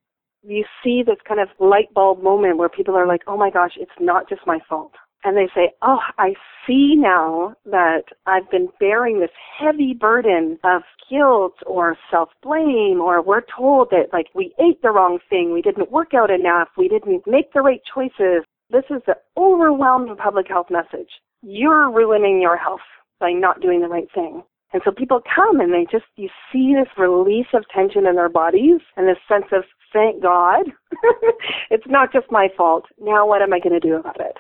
You 0.44 0.64
see 0.84 1.04
this 1.06 1.18
kind 1.28 1.40
of 1.40 1.50
light 1.60 1.94
bulb 1.94 2.22
moment 2.22 2.58
where 2.58 2.70
people 2.70 2.96
are 2.96 3.08
like, 3.08 3.22
oh 3.28 3.38
my 3.38 3.50
gosh, 3.50 3.74
it's 3.78 3.92
not 4.00 4.30
just 4.30 4.42
my 4.46 4.60
fault. 4.70 4.94
And 5.24 5.36
they 5.36 5.48
say, 5.54 5.72
oh, 5.82 6.00
I 6.20 6.36
see 6.66 6.94
now 6.96 7.56
that 7.66 8.04
I've 8.28 8.50
been 8.52 8.70
bearing 8.80 9.20
this 9.20 9.32
heavy 9.60 9.94
burden 9.94 10.60
of 10.64 10.84
guilt 11.10 11.56
or 11.66 11.98
self-blame 12.12 13.02
or 13.02 13.22
we're 13.22 13.42
told 13.58 13.90
that 13.90 14.14
like 14.14 14.28
we 14.36 14.54
ate 14.60 14.82
the 14.84 14.92
wrong 14.92 15.18
thing, 15.30 15.54
we 15.54 15.64
didn't 15.64 15.92
work 15.92 16.14
out 16.14 16.30
enough, 16.30 16.70
we 16.78 16.88
didn't 16.88 17.26
make 17.26 17.52
the 17.52 17.62
right 17.62 17.82
choices. 17.94 18.46
This 18.70 18.84
is 18.90 19.02
the 19.06 19.18
overwhelming 19.38 20.16
public 20.18 20.48
health 20.48 20.68
message 20.70 21.10
you're 21.42 21.92
ruining 21.92 22.42
your 22.42 22.58
health 22.58 22.82
by 23.20 23.32
not 23.32 23.62
doing 23.62 23.82
the 23.82 23.88
right 23.88 24.08
thing. 24.14 24.44
And 24.74 24.82
so 24.84 24.92
people 24.92 25.22
come 25.34 25.60
and 25.60 25.72
they 25.72 25.86
just, 25.90 26.06
you 26.18 26.30
see 26.52 26.76
this 26.76 26.90
release 26.98 27.48
of 27.54 27.64
tension 27.74 28.06
in 28.06 28.16
their 28.16 28.30
bodies 28.30 28.82
and 28.98 29.08
this 29.08 29.18
sense 29.28 29.46
of, 29.52 29.64
thank 29.94 30.22
God, 30.22 30.66
it's 31.70 31.88
not 31.88 32.12
just 32.12 32.32
my 32.32 32.50
fault. 32.58 32.86
Now 33.00 33.26
what 33.26 33.42
am 33.42 33.54
I 33.54 33.60
going 33.60 33.80
to 33.80 33.88
do 33.88 33.96
about 33.96 34.20
it? 34.20 34.36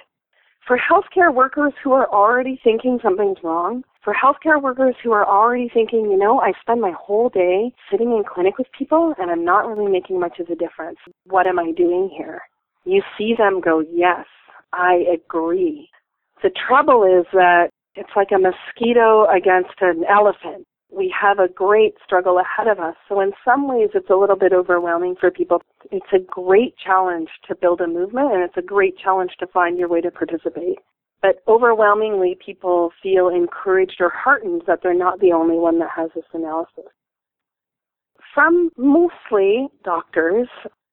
For 0.67 0.77
healthcare 0.77 1.33
workers 1.33 1.71
who 1.81 1.93
are 1.93 2.09
already 2.09 2.59
thinking 2.61 2.99
something's 3.01 3.37
wrong, 3.41 3.83
for 4.03 4.13
healthcare 4.13 4.61
workers 4.61 4.95
who 5.01 5.13
are 5.13 5.25
already 5.25 5.69
thinking, 5.73 6.11
you 6.11 6.17
know, 6.17 6.41
I 6.41 6.51
spend 6.59 6.81
my 6.81 6.91
whole 6.91 7.29
day 7.29 7.71
sitting 7.89 8.11
in 8.11 8.23
clinic 8.27 8.57
with 8.57 8.67
people 8.77 9.13
and 9.17 9.31
I'm 9.31 9.45
not 9.45 9.65
really 9.65 9.89
making 9.89 10.19
much 10.19 10.39
of 10.39 10.49
a 10.49 10.55
difference. 10.55 10.97
What 11.23 11.47
am 11.47 11.57
I 11.57 11.71
doing 11.71 12.09
here? 12.15 12.41
You 12.87 13.03
see 13.17 13.33
them 13.37 13.59
go, 13.59 13.83
yes, 13.91 14.25
I 14.71 15.03
agree. 15.13 15.89
The 16.41 16.51
trouble 16.67 17.03
is 17.03 17.25
that 17.33 17.69
it's 17.95 18.09
like 18.15 18.29
a 18.31 18.39
mosquito 18.39 19.25
against 19.29 19.75
an 19.81 20.05
elephant. 20.09 20.65
We 20.89 21.13
have 21.19 21.39
a 21.39 21.49
great 21.49 21.95
struggle 22.05 22.39
ahead 22.39 22.67
of 22.67 22.79
us. 22.79 22.95
So 23.09 23.19
in 23.19 23.33
some 23.43 23.67
ways 23.67 23.89
it's 23.93 24.09
a 24.09 24.15
little 24.15 24.37
bit 24.37 24.53
overwhelming 24.53 25.15
for 25.19 25.29
people. 25.29 25.61
It's 25.91 26.13
a 26.13 26.19
great 26.19 26.75
challenge 26.77 27.27
to 27.49 27.55
build 27.55 27.81
a 27.81 27.87
movement 27.87 28.31
and 28.31 28.41
it's 28.41 28.55
a 28.55 28.61
great 28.61 28.97
challenge 28.97 29.31
to 29.39 29.47
find 29.47 29.77
your 29.77 29.89
way 29.89 29.99
to 29.99 30.11
participate. 30.11 30.79
But 31.21 31.43
overwhelmingly 31.45 32.37
people 32.43 32.91
feel 33.03 33.27
encouraged 33.27 33.97
or 33.99 34.09
heartened 34.09 34.61
that 34.65 34.79
they're 34.81 34.93
not 34.93 35.19
the 35.19 35.33
only 35.33 35.57
one 35.57 35.79
that 35.79 35.89
has 35.93 36.09
this 36.15 36.23
analysis. 36.33 36.85
From 38.33 38.69
mostly 38.77 39.67
doctors, 39.83 40.47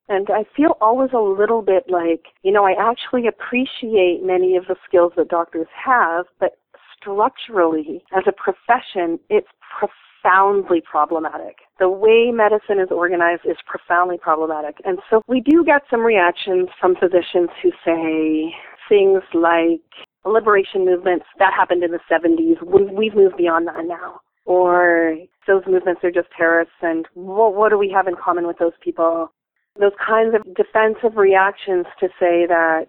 and 0.09 0.29
I 0.31 0.45
feel 0.57 0.77
always 0.81 1.11
a 1.15 1.19
little 1.19 1.63
bit 1.63 1.85
like, 1.89 2.27
you 2.43 2.53
know, 2.53 2.65
I 2.65 2.75
actually 2.79 3.27
appreciate 3.27 4.23
many 4.23 4.57
of 4.57 4.67
the 4.67 4.77
skills 4.87 5.13
that 5.17 5.29
doctors 5.29 5.67
have, 5.85 6.27
but 6.39 6.59
structurally, 6.97 8.05
as 8.17 8.25
a 8.27 8.33
profession, 8.33 9.19
it's 9.31 9.49
profoundly 9.79 10.83
problematic. 10.83 11.57
The 11.79 11.89
way 11.89 12.31
medicine 12.33 12.79
is 12.81 12.91
organized 12.91 13.43
is 13.45 13.57
profoundly 13.67 14.19
problematic. 14.19 14.77
And 14.85 14.99
so 15.11 15.23
we 15.27 15.41
do 15.41 15.65
get 15.65 15.83
some 15.91 16.01
reactions 16.01 16.69
from 16.81 16.95
physicians 16.97 17.51
who 17.63 17.71
say 17.85 18.55
things 18.89 19.23
like 19.33 19.81
liberation 20.27 20.85
movements, 20.85 21.27
that 21.39 21.53
happened 21.55 21.83
in 21.83 21.91
the 21.91 22.01
70s. 22.11 22.63
We've 22.97 23.15
moved 23.15 23.37
beyond 23.37 23.69
that 23.69 23.85
now. 23.87 24.21
Or 24.47 25.17
those 25.47 25.63
movements 25.67 26.03
are 26.05 26.11
just 26.11 26.29
terrorists 26.37 26.75
and 26.83 27.07
what 27.15 27.71
do 27.71 27.79
we 27.79 27.91
have 27.95 28.07
in 28.07 28.15
common 28.23 28.47
with 28.47 28.59
those 28.59 28.73
people? 28.83 29.33
Those 29.79 29.93
kinds 30.05 30.35
of 30.35 30.43
defensive 30.55 31.17
reactions 31.17 31.87
to 32.01 32.09
say 32.21 32.47
that, 32.47 32.87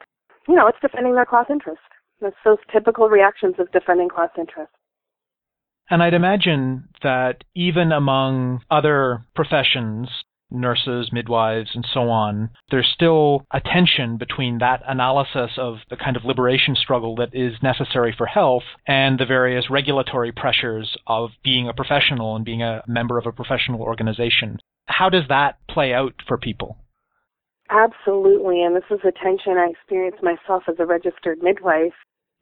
you 0.48 0.56
know, 0.56 0.68
it's 0.68 0.78
defending 0.82 1.16
their 1.16 1.26
class 1.26 1.46
interest. 1.50 1.82
That's 2.22 2.36
those 2.46 2.60
typical 2.72 3.10
reactions 3.10 3.56
of 3.60 3.72
defending 3.72 4.10
class 4.10 4.30
interest. 4.38 4.72
And 5.90 6.02
I'd 6.02 6.14
imagine 6.14 6.88
that 7.04 7.44
even 7.56 7.92
among 7.92 8.62
other 8.72 9.24
professions, 9.36 10.10
nurses, 10.52 11.10
midwives, 11.12 11.72
and 11.74 11.86
so 11.94 12.10
on, 12.10 12.50
there's 12.72 12.90
still 12.94 13.46
a 13.52 13.60
tension 13.60 14.18
between 14.18 14.60
that 14.60 14.82
analysis 14.88 15.52
of 15.58 15.78
the 15.90 15.98
kind 15.98 16.16
of 16.16 16.26
liberation 16.26 16.76
struggle 16.76 17.16
that 17.16 17.34
is 17.34 17.54
necessary 17.62 18.14
for 18.18 18.26
health 18.26 18.64
and 18.88 19.20
the 19.20 19.26
various 19.26 19.70
regulatory 19.70 20.32
pressures 20.32 20.96
of 21.08 21.32
being 21.44 21.68
a 21.68 21.74
professional 21.74 22.36
and 22.36 22.46
being 22.46 22.62
a 22.62 22.84
member 22.88 23.18
of 23.18 23.26
a 23.26 23.32
professional 23.32 23.82
organization. 23.82 24.60
How 24.88 25.10
does 25.10 25.28
that 25.30 25.58
play 25.70 25.94
out 25.94 26.14
for 26.28 26.38
people? 26.38 26.78
Absolutely, 27.70 28.62
and 28.62 28.76
this 28.76 28.84
is 28.92 29.00
a 29.04 29.12
tension 29.12 29.58
I 29.58 29.70
experienced 29.72 30.22
myself 30.22 30.64
as 30.70 30.76
a 30.78 30.86
registered 30.86 31.42
midwife. 31.42 31.94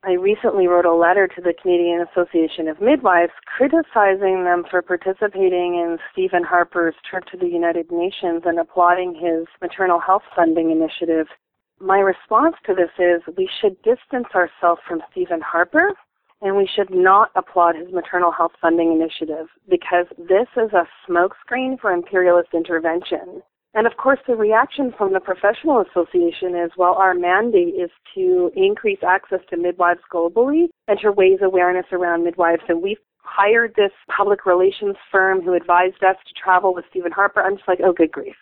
I 0.06 0.14
recently 0.14 0.68
wrote 0.68 0.84
a 0.84 0.94
letter 0.94 1.30
to 1.30 1.42
the 1.42 1.54
Canadian 1.54 2.02
Association 2.12 2.68
of 2.68 2.82
Midwives 2.82 3.32
criticizing 3.46 4.44
them 4.44 4.66
for 4.70 4.82
participating 4.82 5.76
in 5.76 5.98
Stephen 6.12 6.44
Harper's 6.44 6.96
trip 7.10 7.24
to 7.32 7.38
the 7.38 7.48
United 7.48 7.90
Nations 7.90 8.42
and 8.44 8.60
applauding 8.60 9.16
his 9.16 9.48
maternal 9.62 10.02
health 10.02 10.24
funding 10.36 10.72
initiative. 10.72 11.28
My 11.80 12.00
response 12.00 12.56
to 12.66 12.76
this 12.76 12.92
is 13.00 13.22
we 13.38 13.50
should 13.62 13.82
distance 13.82 14.28
ourselves 14.36 14.82
from 14.86 15.02
Stephen 15.10 15.40
Harper 15.40 15.94
and 16.42 16.58
we 16.58 16.68
should 16.76 16.94
not 16.94 17.32
applaud 17.38 17.76
his 17.76 17.88
maternal 17.94 18.34
health 18.34 18.52
funding 18.60 18.92
initiative 18.92 19.48
because 19.70 20.08
this 20.18 20.48
is 20.58 20.74
a 20.74 20.86
smokescreen 21.08 21.80
for 21.80 21.94
imperialist 21.94 22.50
intervention. 22.54 23.42
And 23.76 23.88
of 23.88 23.98
course, 23.98 24.20
the 24.28 24.36
reaction 24.36 24.94
from 24.98 25.14
the 25.14 25.20
professional 25.20 25.82
association 25.82 26.56
is, 26.56 26.72
well, 26.78 26.94
our 26.94 27.16
mandate 27.16 27.74
is 27.74 27.90
to 28.14 28.52
increase 28.56 29.00
access 29.06 29.40
to 29.50 29.58
midwives 29.58 30.02
globally 30.14 30.68
and 30.88 31.00
to 31.00 31.10
raise 31.10 31.40
awareness 31.42 31.86
around 31.92 32.24
midwives. 32.24 32.62
And 32.70 32.84
we've 32.84 33.00
hired 33.18 33.74
this 33.76 33.92
public 34.16 34.46
relations 34.46 34.96
firm 35.12 35.42
who 35.42 35.54
advised 35.54 36.04
us 36.04 36.18
to 36.28 36.34
travel 36.42 36.76
with 36.76 36.86
Stephen 36.92 37.12
Harper. 37.12 37.42
I'm 37.42 37.56
just 37.56 37.68
like, 37.68 37.80
oh, 37.84 37.94
good 37.94 38.12
grief. 38.12 38.36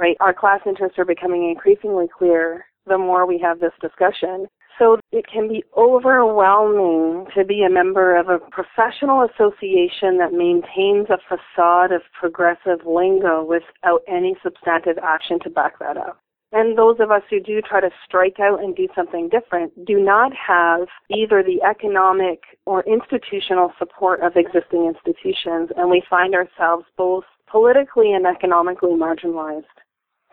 Right? 0.00 0.16
Our 0.18 0.34
class 0.34 0.60
interests 0.66 0.98
are 0.98 1.04
becoming 1.04 1.48
increasingly 1.48 2.06
clear 2.08 2.64
the 2.86 2.98
more 2.98 3.26
we 3.26 3.38
have 3.38 3.60
this 3.60 3.72
discussion. 3.80 4.48
So 4.80 4.98
it 5.12 5.26
can 5.30 5.46
be 5.46 5.62
overwhelming 5.76 7.26
to 7.36 7.44
be 7.44 7.62
a 7.64 7.70
member 7.70 8.16
of 8.16 8.30
a 8.30 8.38
professional 8.38 9.28
association 9.28 10.16
that 10.16 10.32
maintains 10.32 11.08
a 11.10 11.18
facade 11.28 11.92
of 11.92 12.00
progressive 12.18 12.86
lingo 12.86 13.44
without 13.44 14.00
any 14.08 14.36
substantive 14.42 14.96
action 15.02 15.38
to 15.40 15.50
back 15.50 15.78
that 15.80 15.98
up. 15.98 16.18
And 16.52 16.78
those 16.78 16.96
of 16.98 17.10
us 17.10 17.20
who 17.28 17.40
do 17.40 17.60
try 17.60 17.82
to 17.82 17.90
strike 18.06 18.40
out 18.40 18.64
and 18.64 18.74
do 18.74 18.88
something 18.96 19.28
different 19.28 19.84
do 19.84 20.00
not 20.00 20.32
have 20.34 20.88
either 21.10 21.42
the 21.42 21.62
economic 21.62 22.40
or 22.64 22.82
institutional 22.84 23.72
support 23.78 24.20
of 24.22 24.32
existing 24.34 24.86
institutions, 24.86 25.68
and 25.76 25.90
we 25.90 26.02
find 26.08 26.34
ourselves 26.34 26.86
both 26.96 27.24
politically 27.50 28.14
and 28.14 28.26
economically 28.26 28.94
marginalized. 28.94 29.76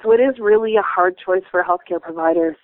So 0.02 0.14
it 0.14 0.22
is 0.22 0.40
really 0.40 0.78
a 0.78 0.82
hard 0.82 1.18
choice 1.24 1.44
for 1.52 1.64
healthcare 1.64 2.02
providers. 2.02 2.56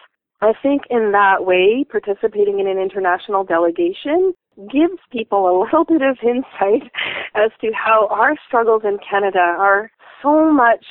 I 0.44 0.54
think 0.62 0.84
in 0.90 1.12
that 1.14 1.46
way, 1.46 1.86
participating 1.90 2.60
in 2.60 2.68
an 2.68 2.78
international 2.78 3.44
delegation 3.44 4.34
gives 4.72 5.00
people 5.12 5.50
a 5.50 5.54
little 5.64 5.86
bit 5.88 6.02
of 6.02 6.18
insight 6.22 6.92
as 7.36 7.52
to 7.62 7.72
how 7.74 8.08
our 8.12 8.36
struggles 8.48 8.84
in 8.86 8.98
Canada 9.10 9.40
are 9.40 9.90
so 10.22 10.52
much 10.52 10.86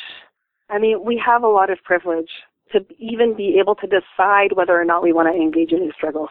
I 0.73 0.79
mean, 0.79 1.05
we 1.05 1.23
have 1.25 1.43
a 1.43 1.49
lot 1.49 1.71
of 1.71 1.79
privilege 1.85 2.31
to 2.73 2.81
even 2.99 3.37
be 3.37 3.59
able 3.61 3.75
to 3.77 3.87
decide 3.87 4.57
whether 4.57 4.81
or 4.81 4.85
not 4.85 5.03
we 5.03 5.13
want 5.13 5.29
to 5.33 5.41
engage 5.41 5.71
in 5.71 5.81
these 5.81 5.93
struggles. 5.95 6.31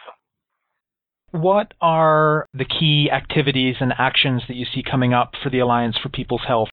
What 1.30 1.74
are 1.80 2.48
the 2.54 2.66
key 2.66 3.10
activities 3.12 3.76
and 3.80 3.94
actions 3.98 4.42
that 4.48 4.56
you 4.56 4.66
see 4.74 4.84
coming 4.84 5.14
up 5.14 5.34
for 5.42 5.50
the 5.50 5.60
Alliance 5.60 5.96
for 6.02 6.10
People's 6.10 6.42
Health? 6.48 6.70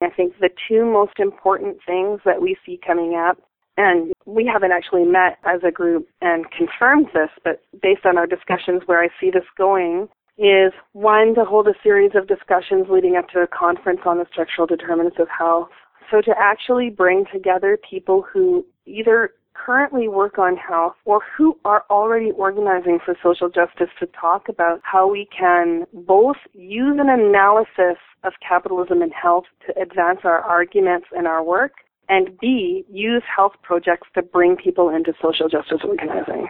I 0.00 0.08
think 0.08 0.32
the 0.40 0.48
two 0.66 0.86
most 0.86 1.18
important 1.18 1.76
things 1.86 2.20
that 2.24 2.40
we 2.40 2.56
see 2.64 2.80
coming 2.84 3.14
up, 3.14 3.36
and 3.76 4.12
we 4.26 4.48
haven't 4.52 4.72
actually 4.72 5.04
met 5.04 5.38
as 5.44 5.60
a 5.66 5.70
group 5.70 6.08
and 6.20 6.44
confirmed 6.50 7.06
this, 7.14 7.30
but 7.44 7.62
based 7.82 8.04
on 8.04 8.18
our 8.18 8.26
discussions 8.26 8.82
where 8.86 9.02
I 9.02 9.08
see 9.20 9.30
this 9.30 9.44
going, 9.56 10.08
is 10.38 10.72
one 10.92 11.34
to 11.34 11.44
hold 11.44 11.68
a 11.68 11.74
series 11.82 12.12
of 12.14 12.26
discussions 12.26 12.86
leading 12.88 13.16
up 13.16 13.28
to 13.28 13.40
a 13.40 13.46
conference 13.46 14.00
on 14.06 14.18
the 14.18 14.24
structural 14.32 14.66
determinants 14.66 15.18
of 15.20 15.28
health. 15.28 15.68
So 16.10 16.22
to 16.22 16.32
actually 16.38 16.88
bring 16.88 17.24
together 17.30 17.78
people 17.88 18.24
who 18.32 18.64
either 18.86 19.32
currently 19.52 20.08
work 20.08 20.38
on 20.38 20.56
health 20.56 20.94
or 21.04 21.20
who 21.36 21.58
are 21.64 21.84
already 21.90 22.30
organizing 22.30 22.98
for 23.04 23.14
social 23.22 23.48
justice 23.48 23.90
to 23.98 24.06
talk 24.18 24.48
about 24.48 24.80
how 24.82 25.10
we 25.10 25.28
can 25.36 25.84
both 25.92 26.36
use 26.54 26.96
an 26.98 27.10
analysis 27.10 27.98
of 28.24 28.32
capitalism 28.46 29.02
and 29.02 29.12
health 29.12 29.44
to 29.66 29.78
advance 29.80 30.20
our 30.24 30.40
arguments 30.40 31.06
and 31.12 31.26
our 31.26 31.44
work 31.44 31.72
and 32.10 32.36
B, 32.40 32.84
use 32.90 33.22
health 33.34 33.52
projects 33.62 34.08
to 34.14 34.22
bring 34.22 34.56
people 34.56 34.88
into 34.90 35.14
social 35.22 35.48
justice 35.48 35.80
organizing. 35.84 36.48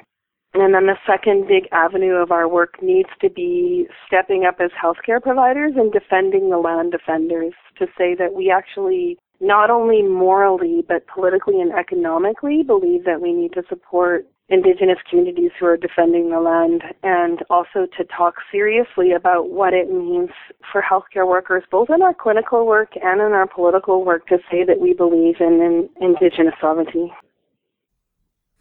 And 0.54 0.74
then 0.74 0.86
the 0.86 0.96
second 1.06 1.46
big 1.46 1.68
avenue 1.70 2.14
of 2.14 2.32
our 2.32 2.48
work 2.48 2.82
needs 2.82 3.10
to 3.20 3.30
be 3.30 3.86
stepping 4.06 4.44
up 4.46 4.56
as 4.58 4.70
healthcare 4.72 5.22
providers 5.22 5.74
and 5.76 5.92
defending 5.92 6.50
the 6.50 6.58
land 6.58 6.90
defenders 6.90 7.52
to 7.78 7.86
say 7.96 8.16
that 8.16 8.32
we 8.34 8.50
actually 8.50 9.16
not 9.40 9.70
only 9.70 10.02
morally 10.02 10.82
but 10.88 11.06
politically 11.06 11.60
and 11.60 11.72
economically 11.72 12.62
believe 12.62 13.04
that 13.04 13.20
we 13.20 13.32
need 13.32 13.52
to 13.52 13.62
support 13.68 14.26
indigenous 14.50 14.98
communities 15.08 15.52
who 15.58 15.66
are 15.66 15.76
defending 15.76 16.30
the 16.30 16.40
land 16.40 16.82
and 17.02 17.42
also 17.48 17.86
to 17.96 18.04
talk 18.04 18.34
seriously 18.50 19.12
about 19.12 19.50
what 19.50 19.72
it 19.72 19.90
means 19.90 20.30
for 20.72 20.82
healthcare 20.82 21.26
workers 21.26 21.62
both 21.70 21.88
in 21.88 22.02
our 22.02 22.12
clinical 22.12 22.66
work 22.66 22.90
and 23.02 23.20
in 23.20 23.32
our 23.32 23.46
political 23.46 24.04
work 24.04 24.26
to 24.26 24.38
say 24.50 24.64
that 24.64 24.80
we 24.80 24.92
believe 24.92 25.40
in, 25.40 25.62
in 25.62 25.88
indigenous 26.00 26.54
sovereignty. 26.60 27.12